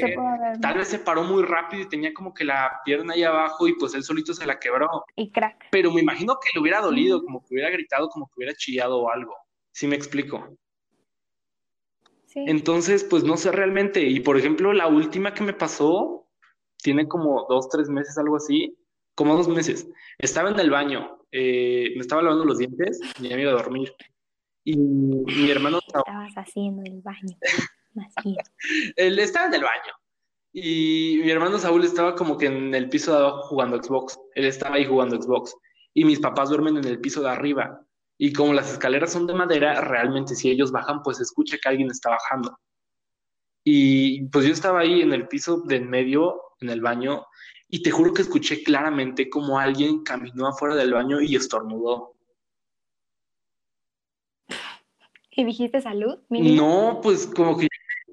[0.60, 3.74] Tal vez se paró muy rápido y tenía como que la pierna ahí abajo y
[3.74, 5.04] pues él solito se la quebró.
[5.14, 5.66] Y crack.
[5.70, 8.98] Pero me imagino que le hubiera dolido, como que hubiera gritado, como que hubiera chillado
[8.98, 9.34] o algo.
[9.72, 10.56] ¿Sí me explico?
[12.26, 12.44] Sí.
[12.46, 14.02] Entonces, pues no sé realmente.
[14.02, 16.26] Y por ejemplo, la última que me pasó,
[16.82, 18.76] tiene como dos, tres meses, algo así,
[19.14, 19.88] como dos meses.
[20.18, 23.62] Estaba en el baño, eh, me estaba lavando los dientes y ya me iba a
[23.62, 23.92] dormir.
[24.64, 25.80] Y mi hermano...
[25.80, 27.38] ¿Qué estabas haciendo en el baño?
[28.97, 29.92] Él estaba en el baño.
[30.53, 34.18] Y mi hermano Saúl estaba como que en el piso de abajo jugando Xbox.
[34.34, 35.55] Él estaba ahí jugando Xbox.
[35.92, 37.80] Y mis papás duermen en el piso de arriba.
[38.18, 41.90] Y como las escaleras son de madera, realmente si ellos bajan, pues escucha que alguien
[41.90, 42.59] está bajando.
[43.62, 47.26] Y pues yo estaba ahí en el piso de en medio, en el baño,
[47.68, 52.14] y te juro que escuché claramente como alguien caminó afuera del baño y estornudó.
[55.30, 56.18] ¿Y dijiste salud?
[56.30, 57.68] No, pues como que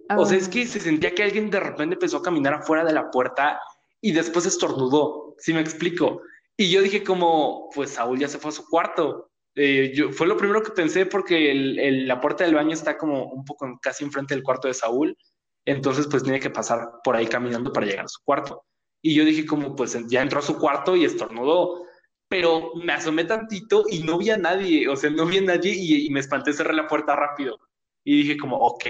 [0.10, 2.94] o sea, es que se sentía que alguien de repente empezó a caminar afuera de
[2.94, 3.60] la puerta
[4.02, 6.22] y después estornudó, si me explico.
[6.58, 9.32] Y yo dije como, pues Saúl ya se fue a su cuarto.
[9.56, 13.46] Eh, yo, fue lo primero que pensé porque la puerta del baño está como un
[13.46, 15.18] poco casi enfrente del cuarto de Saúl.
[15.66, 18.66] Entonces pues tiene que pasar por ahí caminando para llegar a su cuarto.
[19.02, 21.86] Y yo dije como, pues ya entró a su cuarto y estornudó.
[22.28, 25.74] Pero me asomé tantito y no vi a nadie, o sea, no vi a nadie
[25.76, 27.60] y, y me espanté, cerré la puerta rápido.
[28.04, 28.86] Y dije como, ok,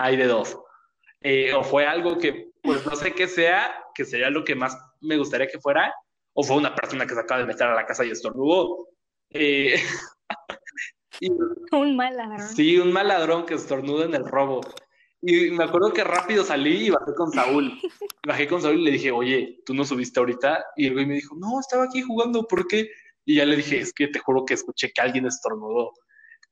[0.00, 0.58] hay de dos.
[1.20, 4.76] Eh, o fue algo que, pues no sé qué sea, que sería lo que más
[5.00, 5.94] me gustaría que fuera,
[6.32, 8.88] o fue una persona que se acaba de meter a la casa y estornudó.
[9.30, 9.76] Eh,
[11.72, 12.48] un mal ladrón.
[12.48, 14.62] Sí, un mal ladrón que estornuda en el robo.
[15.22, 17.78] Y me acuerdo que rápido salí y bajé con Saúl.
[18.26, 20.64] Bajé con Saúl y le dije, oye, ¿tú no subiste ahorita?
[20.76, 22.90] Y el güey me dijo, no, estaba aquí jugando, ¿por qué?
[23.24, 25.92] Y ya le dije, es que te juro que escuché que alguien estornudó.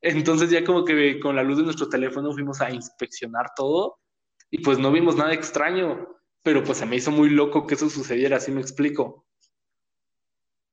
[0.01, 3.99] Entonces ya como que con la luz de nuestro teléfono fuimos a inspeccionar todo
[4.49, 6.07] y pues no vimos nada extraño,
[6.41, 9.25] pero pues se me hizo muy loco que eso sucediera, así me explico.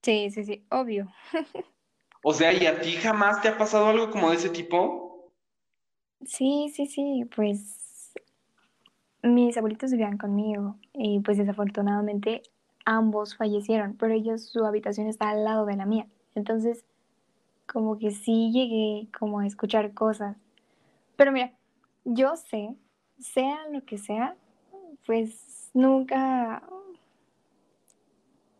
[0.03, 1.13] Sí, sí, sí, obvio.
[2.23, 5.33] o sea, ¿y a ti jamás te ha pasado algo como de ese tipo?
[6.25, 8.13] Sí, sí, sí, pues
[9.23, 12.43] mis abuelitos vivían conmigo y pues desafortunadamente
[12.85, 16.07] ambos fallecieron, pero ellos su habitación está al lado de la mía.
[16.35, 16.85] Entonces,
[17.77, 20.35] como que sí llegué como a escuchar cosas.
[21.15, 21.53] Pero mira,
[22.07, 22.75] yo sé,
[23.19, 24.35] sea lo que sea,
[25.05, 26.67] pues nunca,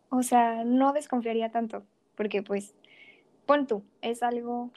[0.09, 2.75] o sea, no desconfiaría tanto, porque pues,
[3.47, 4.69] pon tú, es algo,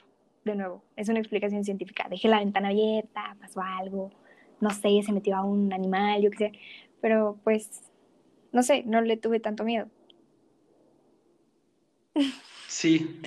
[0.43, 2.07] de nuevo, es una explicación científica.
[2.09, 4.09] Dejé la ventana abierta, pasó algo,
[4.59, 6.51] no sé, se metió a un animal, yo qué sé,
[6.99, 7.91] pero pues,
[8.51, 9.87] no sé, no le tuve tanto miedo.
[12.67, 13.21] Sí.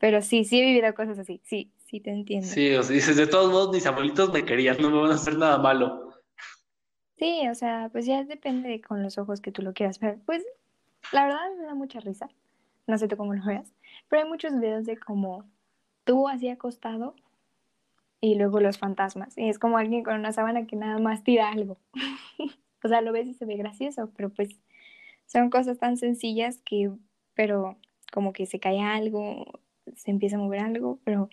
[0.00, 2.46] Pero sí, sí he vivido cosas así, sí, sí te entiendo.
[2.46, 5.16] Sí, o sea, dices, de todos modos, mis abuelitos me querían, no me van a
[5.16, 6.14] hacer nada malo.
[7.18, 10.18] Sí, o sea, pues ya depende con los ojos que tú lo quieras ver.
[10.24, 10.42] Pues
[11.12, 12.30] la verdad me da mucha risa,
[12.86, 13.74] no sé tú cómo lo veas,
[14.08, 15.44] pero hay muchos videos de como
[16.04, 17.14] tú así acostado
[18.22, 19.36] y luego los fantasmas.
[19.36, 21.78] Y es como alguien con una sábana que nada más tira algo.
[22.82, 24.48] o sea, lo ves y se ve gracioso, pero pues
[25.26, 26.90] son cosas tan sencillas que,
[27.34, 27.76] pero
[28.12, 29.60] como que se cae algo
[29.96, 31.28] se empieza a mover algo, pero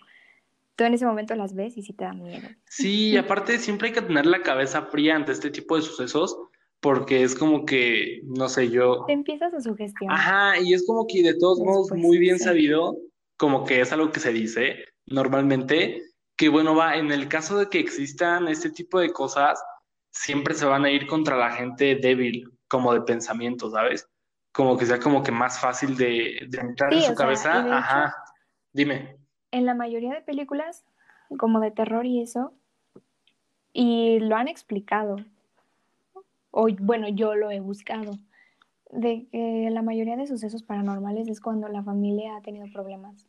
[0.76, 2.48] tú en ese momento las ves y sí te da miedo.
[2.66, 6.38] Sí, aparte siempre hay que tener la cabeza fría ante este tipo de sucesos,
[6.80, 9.04] porque es como que, no sé, yo...
[9.06, 10.16] Te empiezas a sugestionar.
[10.16, 12.96] Ajá, y es como que de todos modos muy bien sabido,
[13.36, 16.02] como que es algo que se dice normalmente,
[16.36, 19.62] que bueno, va, en el caso de que existan este tipo de cosas,
[20.10, 24.08] siempre se van a ir contra la gente débil, como de pensamiento, ¿sabes?
[24.52, 27.76] Como que sea como que más fácil de, entrar en su cabeza.
[27.76, 28.14] Ajá.
[28.72, 29.16] Dime.
[29.50, 30.84] En la mayoría de películas,
[31.38, 32.52] como de terror y eso,
[33.72, 35.16] y lo han explicado,
[36.50, 38.12] o bueno, yo lo he buscado,
[38.90, 43.26] de que la mayoría de sucesos paranormales es cuando la familia ha tenido problemas.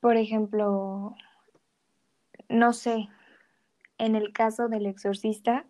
[0.00, 1.14] Por ejemplo,
[2.48, 3.08] no sé,
[3.98, 5.64] en el caso del exorcista,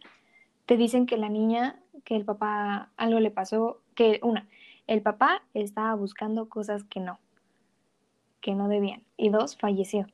[0.66, 4.48] te dicen que la niña, que el papá algo le pasó, que una,
[4.86, 7.18] el papá estaba buscando cosas que no,
[8.42, 9.02] que no debían.
[9.16, 10.06] Y dos, falleció.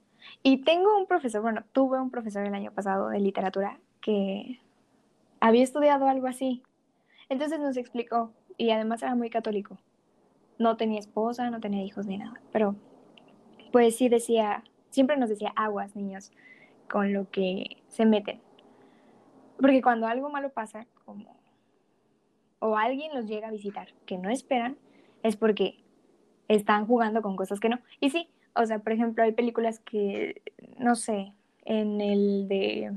[0.44, 4.60] Y tengo un profesor, bueno, tuve un profesor el año pasado de literatura que
[5.40, 6.62] había estudiado algo así.
[7.28, 9.78] Entonces nos explicó, y además era muy católico.
[10.58, 12.76] No tenía esposa, no tenía hijos ni nada, pero
[13.72, 16.32] pues sí decía, siempre nos decía aguas, niños,
[16.88, 18.40] con lo que se meten.
[19.60, 21.36] Porque cuando algo malo pasa, como
[22.60, 24.76] o alguien los llega a visitar que no esperan,
[25.22, 25.84] es porque
[26.48, 27.78] están jugando con cosas que no.
[28.00, 30.42] Y sí, o sea, por ejemplo, hay películas que,
[30.78, 31.32] no sé,
[31.64, 32.92] en el de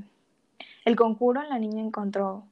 [0.84, 2.44] El Conjuro, la niña encontró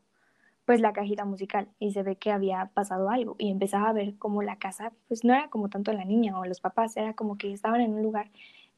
[0.67, 4.17] pues la cajita musical y se ve que había pasado algo y empezaba a ver
[4.19, 7.37] como la casa, pues no era como tanto la niña o los papás, era como
[7.39, 8.31] que estaban en un lugar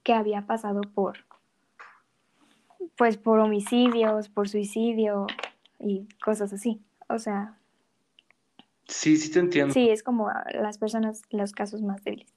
[0.02, 1.18] que había pasado por,
[2.96, 5.26] pues por homicidios, por suicidio
[5.78, 6.80] y cosas así.
[7.08, 7.58] O sea...
[8.92, 9.72] Sí, sí te entiendo.
[9.72, 12.30] Sí, es como las personas, los casos más débiles.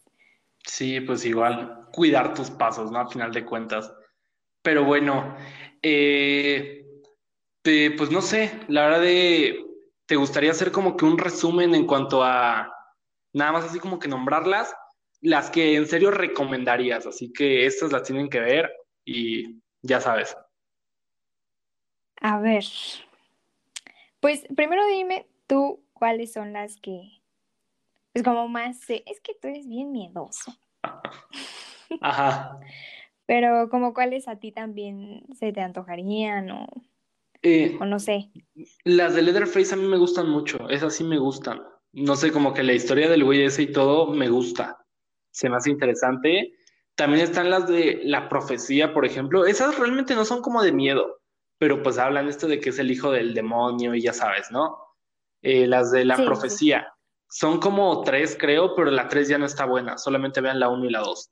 [0.66, 3.00] Sí, pues igual, cuidar tus pasos, ¿no?
[3.00, 3.94] A final de cuentas.
[4.62, 5.36] Pero bueno,
[5.82, 6.86] eh,
[7.62, 9.64] pues no sé, la verdad de,
[10.06, 12.74] ¿te gustaría hacer como que un resumen en cuanto a,
[13.34, 14.74] nada más así como que nombrarlas,
[15.22, 17.06] las que en serio recomendarías?
[17.06, 18.72] Así que estas las tienen que ver
[19.04, 20.36] y ya sabes.
[22.22, 22.64] A ver,
[24.20, 27.24] pues primero dime tú cuáles son las que
[28.14, 30.54] es como más, es que tú eres bien miedoso.
[32.02, 32.60] Ajá.
[33.26, 36.68] Pero como cuáles a ti también se te antojarían o,
[37.42, 38.30] Eh, o no sé.
[38.84, 41.62] las de Leatherface a mí me gustan mucho, esas sí me gustan.
[41.92, 44.78] No sé, como que la historia del güey ese y todo me gusta.
[45.32, 46.54] Se me hace interesante.
[46.96, 49.46] También están las de la profecía, por ejemplo.
[49.46, 51.20] Esas realmente no son como de miedo,
[51.58, 54.78] pero pues hablan esto de que es el hijo del demonio y ya sabes, ¿no?
[55.46, 56.28] Eh, las de la Sí, sí, sí.
[56.28, 56.94] profecía.
[57.30, 59.98] Son como tres, creo, pero la tres ya no está buena.
[59.98, 61.30] Solamente vean la uno y la dos.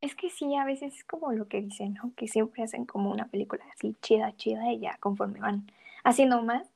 [0.00, 2.12] Es que sí, a veces es como lo que dicen, ¿no?
[2.16, 5.66] Que siempre hacen como una película así chida, chida y ya conforme van
[6.04, 6.66] haciendo más,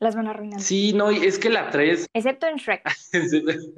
[0.00, 0.62] las van arruinando.
[0.64, 2.82] Sí, no, y es que la tres, Excepto en Shrek.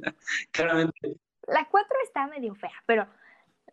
[0.51, 3.07] claramente La 4 está medio fea, pero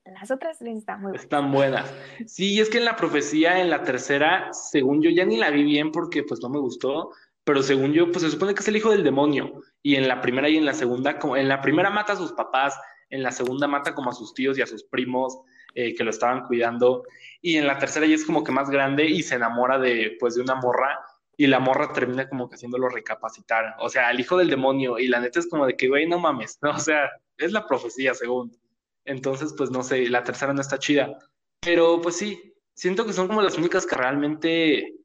[0.05, 1.23] las otras tres están muy buenas.
[1.23, 1.93] están buenas.
[2.25, 5.63] Sí, es que en la profecía, en la tercera, según yo, ya ni la vi
[5.63, 7.11] bien porque pues no me gustó,
[7.47, 9.61] pero según yo, pues se supone que es el hijo del demonio.
[9.81, 12.33] Y en la primera y en la segunda, como en la primera mata a sus
[12.33, 12.77] papás,
[13.09, 15.39] en la segunda mata como a sus tíos y a sus primos
[15.73, 17.05] eh, que lo estaban cuidando.
[17.41, 20.35] Y en la tercera ya es como que más grande y se enamora de, pues,
[20.35, 20.99] de una morra
[21.37, 23.75] y la morra termina como que haciéndolo recapacitar.
[23.79, 24.99] O sea, el hijo del demonio.
[24.99, 26.71] Y la neta es como de que, güey, no mames, ¿no?
[26.71, 28.59] O sea, es la profecía, según.
[29.05, 31.17] Entonces, pues no sé, la tercera no está chida.
[31.61, 34.95] Pero pues sí, siento que son como las únicas que realmente,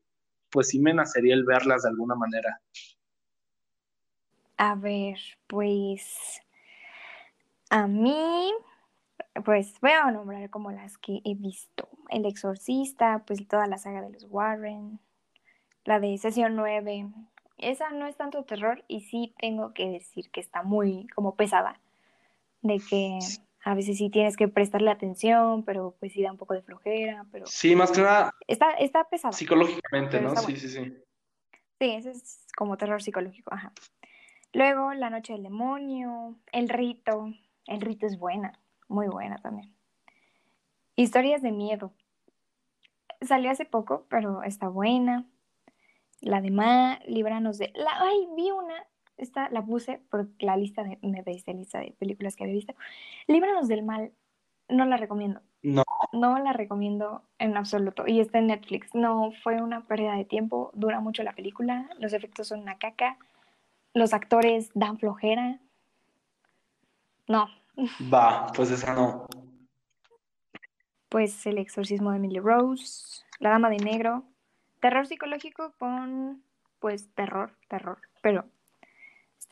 [0.52, 2.60] pues sí me nacería el verlas de alguna manera.
[4.58, 6.40] A ver, pues
[7.70, 8.52] a mí,
[9.44, 11.88] pues voy a nombrar como las que he visto.
[12.10, 15.00] El Exorcista, pues toda la saga de los Warren,
[15.84, 17.08] la de Sesión 9.
[17.58, 21.80] Esa no es tanto terror y sí tengo que decir que está muy como pesada,
[22.60, 23.18] de que
[23.64, 27.26] a veces sí tienes que prestarle atención, pero pues sí da un poco de flojera,
[27.30, 29.32] pero Sí, más que nada está, está pesada.
[29.32, 30.30] psicológicamente, ¿no?
[30.36, 30.58] Sí, bueno.
[30.58, 30.96] sí, sí.
[31.80, 33.72] Sí, ese es como terror psicológico, ajá.
[34.52, 37.32] Luego, La Noche del Demonio, El Rito.
[37.66, 38.58] El Rito es buena,
[38.88, 39.74] muy buena también.
[40.96, 41.92] Historias de miedo.
[43.22, 45.26] Salió hace poco, pero está buena.
[46.20, 47.72] La de Ma, Líbranos de...
[47.74, 47.90] La...
[48.00, 48.86] Ay, vi una,
[49.16, 50.98] esta la puse por la lista de...
[51.02, 52.74] Me pediste lista de películas que había visto.
[53.26, 54.12] Líbranos del Mal,
[54.68, 55.40] no la recomiendo.
[55.62, 55.84] No.
[56.12, 58.04] No la recomiendo en absoluto.
[58.06, 58.94] Y está en Netflix.
[58.94, 60.70] No fue una pérdida de tiempo.
[60.74, 61.88] Dura mucho la película.
[61.98, 63.18] Los efectos son una caca.
[63.94, 65.60] Los actores dan flojera.
[67.28, 67.48] No.
[68.12, 69.26] Va, pues esa no.
[71.08, 73.22] Pues El exorcismo de Emily Rose.
[73.38, 74.24] La Dama de Negro.
[74.80, 76.42] Terror psicológico con,
[76.80, 77.98] pues, terror, terror.
[78.20, 78.46] Pero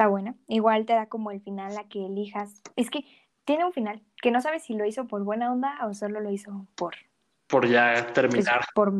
[0.00, 0.34] está buena.
[0.48, 2.62] Igual te da como el final a que elijas.
[2.74, 3.04] Es que
[3.44, 6.30] tiene un final que no sabes si lo hizo por buena onda o solo lo
[6.30, 6.94] hizo por
[7.48, 8.64] Por ya pues, terminar.
[8.74, 8.94] por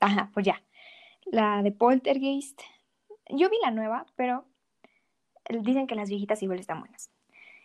[0.00, 0.60] ajá, pues ya.
[1.26, 2.60] La de Poltergeist.
[3.28, 4.44] Yo vi la nueva, pero
[5.48, 7.12] dicen que las viejitas igual están buenas.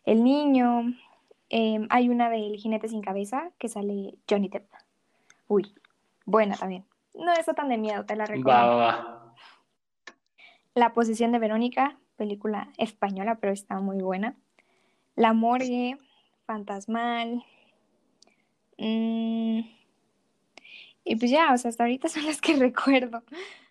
[0.05, 0.93] El niño.
[1.49, 4.71] eh, hay una del jinete sin cabeza que sale Johnny Depp.
[5.47, 5.73] Uy,
[6.25, 6.85] buena también.
[7.15, 9.33] No está tan de miedo, te la recomiendo.
[10.75, 14.35] La posesión de Verónica, película española, pero está muy buena.
[15.15, 15.97] La morgue,
[16.45, 17.43] fantasmal.
[18.77, 19.61] Mm,
[21.03, 23.23] y pues ya, o sea, hasta ahorita son las que recuerdo.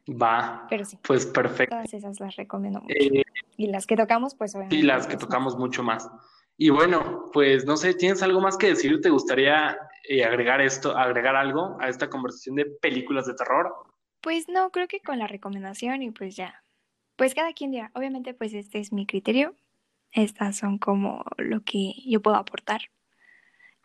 [0.09, 0.67] Va.
[0.69, 1.77] Pero sí, Pues perfecto.
[1.77, 2.93] todas esas las recomiendo mucho.
[2.99, 3.23] Eh,
[3.57, 4.77] Y las que tocamos, pues obviamente.
[4.77, 6.11] sí, las que tocamos mucho más.
[6.57, 9.01] Y bueno, pues no sé, ¿tienes algo más que decir?
[9.01, 9.79] ¿Te gustaría
[10.09, 13.73] eh, agregar esto, agregar algo a esta conversación de películas de terror?
[14.21, 16.63] Pues no, creo que con la recomendación y pues ya.
[17.21, 19.55] Pues cada quien dirá, obviamente pues este es mi criterio,
[20.11, 22.81] estas son como lo que yo puedo aportar.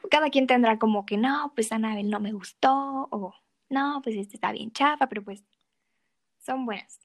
[0.09, 2.71] Cada quien tendrá como que no, pues Anabel no me gustó
[3.11, 3.35] o
[3.67, 5.43] no, pues este está bien chafa, pero pues
[6.39, 7.01] son buenas.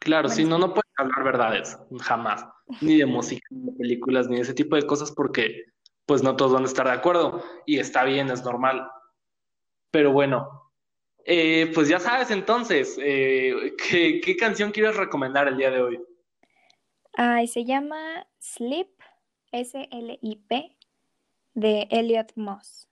[0.00, 2.44] Claro, si no, no puedes hablar verdades, jamás.
[2.80, 5.66] Ni de música, ni de películas, ni de ese tipo de cosas, porque
[6.04, 7.44] pues no todos van a estar de acuerdo.
[7.64, 8.90] Y está bien, es normal.
[9.92, 10.63] Pero bueno,
[11.26, 16.00] eh, pues ya sabes entonces, eh, ¿qué, canción quieres recomendar el día de hoy?
[17.14, 18.90] Ay, se llama Sleep,
[19.52, 20.76] S-L-I-P,
[21.54, 22.88] de Elliot Moss.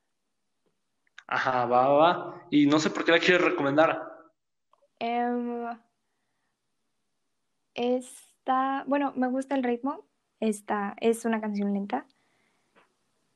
[1.26, 2.46] Ajá, va, va, va.
[2.50, 4.00] Y no sé por qué la quieres recomendar.
[4.98, 5.66] Em,
[7.74, 10.06] esta, bueno, me gusta el ritmo.
[10.40, 12.06] Esta es una canción lenta.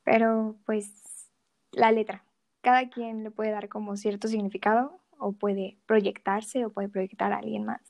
[0.04, 1.30] Pero pues
[1.72, 2.25] la letra.
[2.66, 7.38] Cada quien le puede dar como cierto significado o puede proyectarse o puede proyectar a
[7.38, 7.80] alguien más.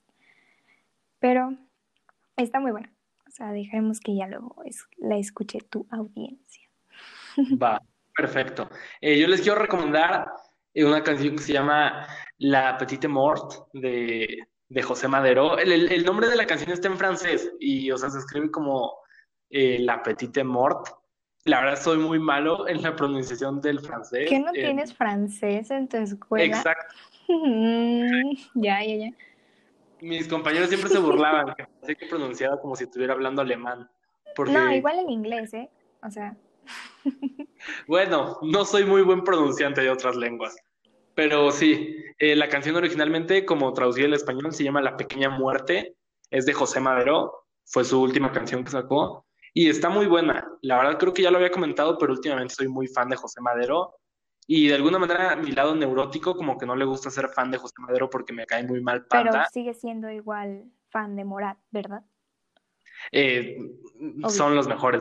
[1.19, 1.57] Pero
[2.37, 2.93] está muy buena.
[3.27, 4.55] O sea, dejemos que ya luego
[4.99, 6.69] la escuche tu audiencia.
[7.63, 7.81] Va,
[8.15, 8.69] perfecto.
[9.01, 10.31] Eh, yo les quiero recomendar
[10.75, 12.07] eh, una canción que se llama
[12.37, 14.47] La Petite Mort de,
[14.83, 15.57] José Madero.
[15.57, 18.93] El, nombre de la canción está en francés y, o sea, se escribe como
[19.49, 20.87] eh, La Petite Mort.
[21.47, 24.29] La verdad, soy muy malo en la pronunciación del francés.
[24.29, 26.45] ¿Qué no tienes francés en tu escuela?
[26.45, 26.95] Exacto.
[28.55, 29.11] ya, ya, ya.
[30.01, 31.55] Mis compañeros siempre se burlaban,
[31.87, 33.89] que que pronunciaba como si estuviera hablando alemán.
[34.37, 35.71] No, igual en inglés, ¿eh?
[36.03, 36.37] O sea.
[37.87, 40.57] bueno, no soy muy buen pronunciante de otras lenguas.
[41.15, 45.95] Pero sí, eh, la canción originalmente, como traducida al español, se llama La Pequeña Muerte.
[46.29, 47.47] Es de José Madero.
[47.65, 49.26] Fue su última canción que sacó.
[49.57, 50.47] Y está muy buena.
[50.61, 53.41] La verdad creo que ya lo había comentado, pero últimamente soy muy fan de José
[53.41, 53.95] Madero.
[54.47, 57.57] Y de alguna manera mi lado neurótico como que no le gusta ser fan de
[57.57, 59.31] José Madero porque me cae muy mal Panda.
[59.33, 62.05] Pero sigue siendo igual fan de Morat, ¿verdad?
[63.13, 63.57] Eh,
[64.29, 65.01] son los mejores,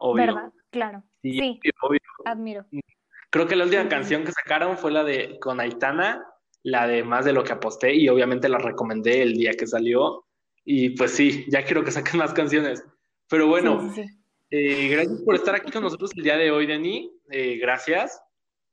[0.00, 0.26] obvio.
[0.26, 0.52] ¿Verdad?
[0.68, 1.02] Claro.
[1.22, 2.00] Sí, obvio.
[2.26, 2.66] admiro.
[3.30, 6.22] Creo que la última canción que sacaron fue la de con Aitana,
[6.62, 10.26] la de Más de lo que aposté y obviamente la recomendé el día que salió.
[10.62, 12.84] Y pues sí, ya quiero que saquen más canciones.
[13.28, 13.92] Pero bueno,
[14.50, 17.10] eh, gracias por estar aquí con nosotros el día de hoy, Dani.
[17.30, 18.20] Eh, gracias.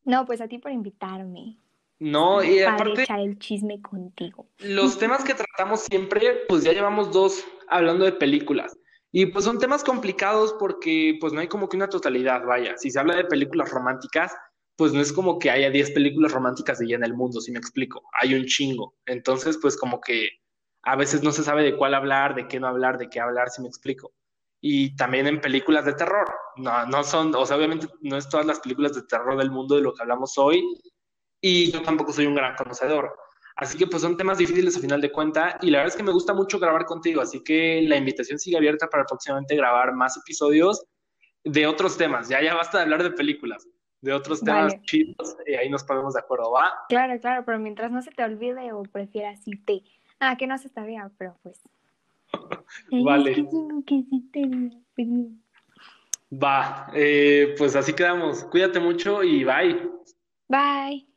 [0.03, 1.57] No, pues a ti por invitarme.
[1.99, 3.03] No, y aparte.
[3.03, 4.49] echar el chisme contigo.
[4.59, 8.77] Los temas que tratamos siempre, pues ya llevamos dos hablando de películas.
[9.11, 12.77] Y pues son temas complicados porque pues no hay como que una totalidad, vaya.
[12.77, 14.33] Si se habla de películas románticas,
[14.77, 17.51] pues no es como que haya 10 películas románticas de ya en el mundo, si
[17.51, 18.01] me explico.
[18.19, 18.95] Hay un chingo.
[19.05, 20.29] Entonces, pues como que
[20.83, 23.49] a veces no se sabe de cuál hablar, de qué no hablar, de qué hablar,
[23.49, 24.13] si me explico
[24.61, 26.31] y también en películas de terror.
[26.55, 29.75] No, no son, o sea, obviamente no es todas las películas de terror del mundo
[29.75, 30.63] de lo que hablamos hoy
[31.41, 33.11] y yo tampoco soy un gran conocedor.
[33.55, 36.03] Así que pues son temas difíciles a final de cuenta y la verdad es que
[36.03, 40.15] me gusta mucho grabar contigo, así que la invitación sigue abierta para próximamente grabar más
[40.17, 40.85] episodios
[41.43, 42.29] de otros temas.
[42.29, 43.67] Ya ya basta de hablar de películas,
[44.01, 46.71] de otros temas chidos y ahí nos ponemos de acuerdo, ¿va?
[46.87, 49.83] Claro, claro, pero mientras no se te olvide o prefieras irte,
[50.19, 51.61] ah, que no se estaría, pero pues
[53.03, 53.47] vale.
[56.31, 58.43] Va, eh, pues así quedamos.
[58.45, 59.89] Cuídate mucho y bye.
[60.47, 61.10] Bye.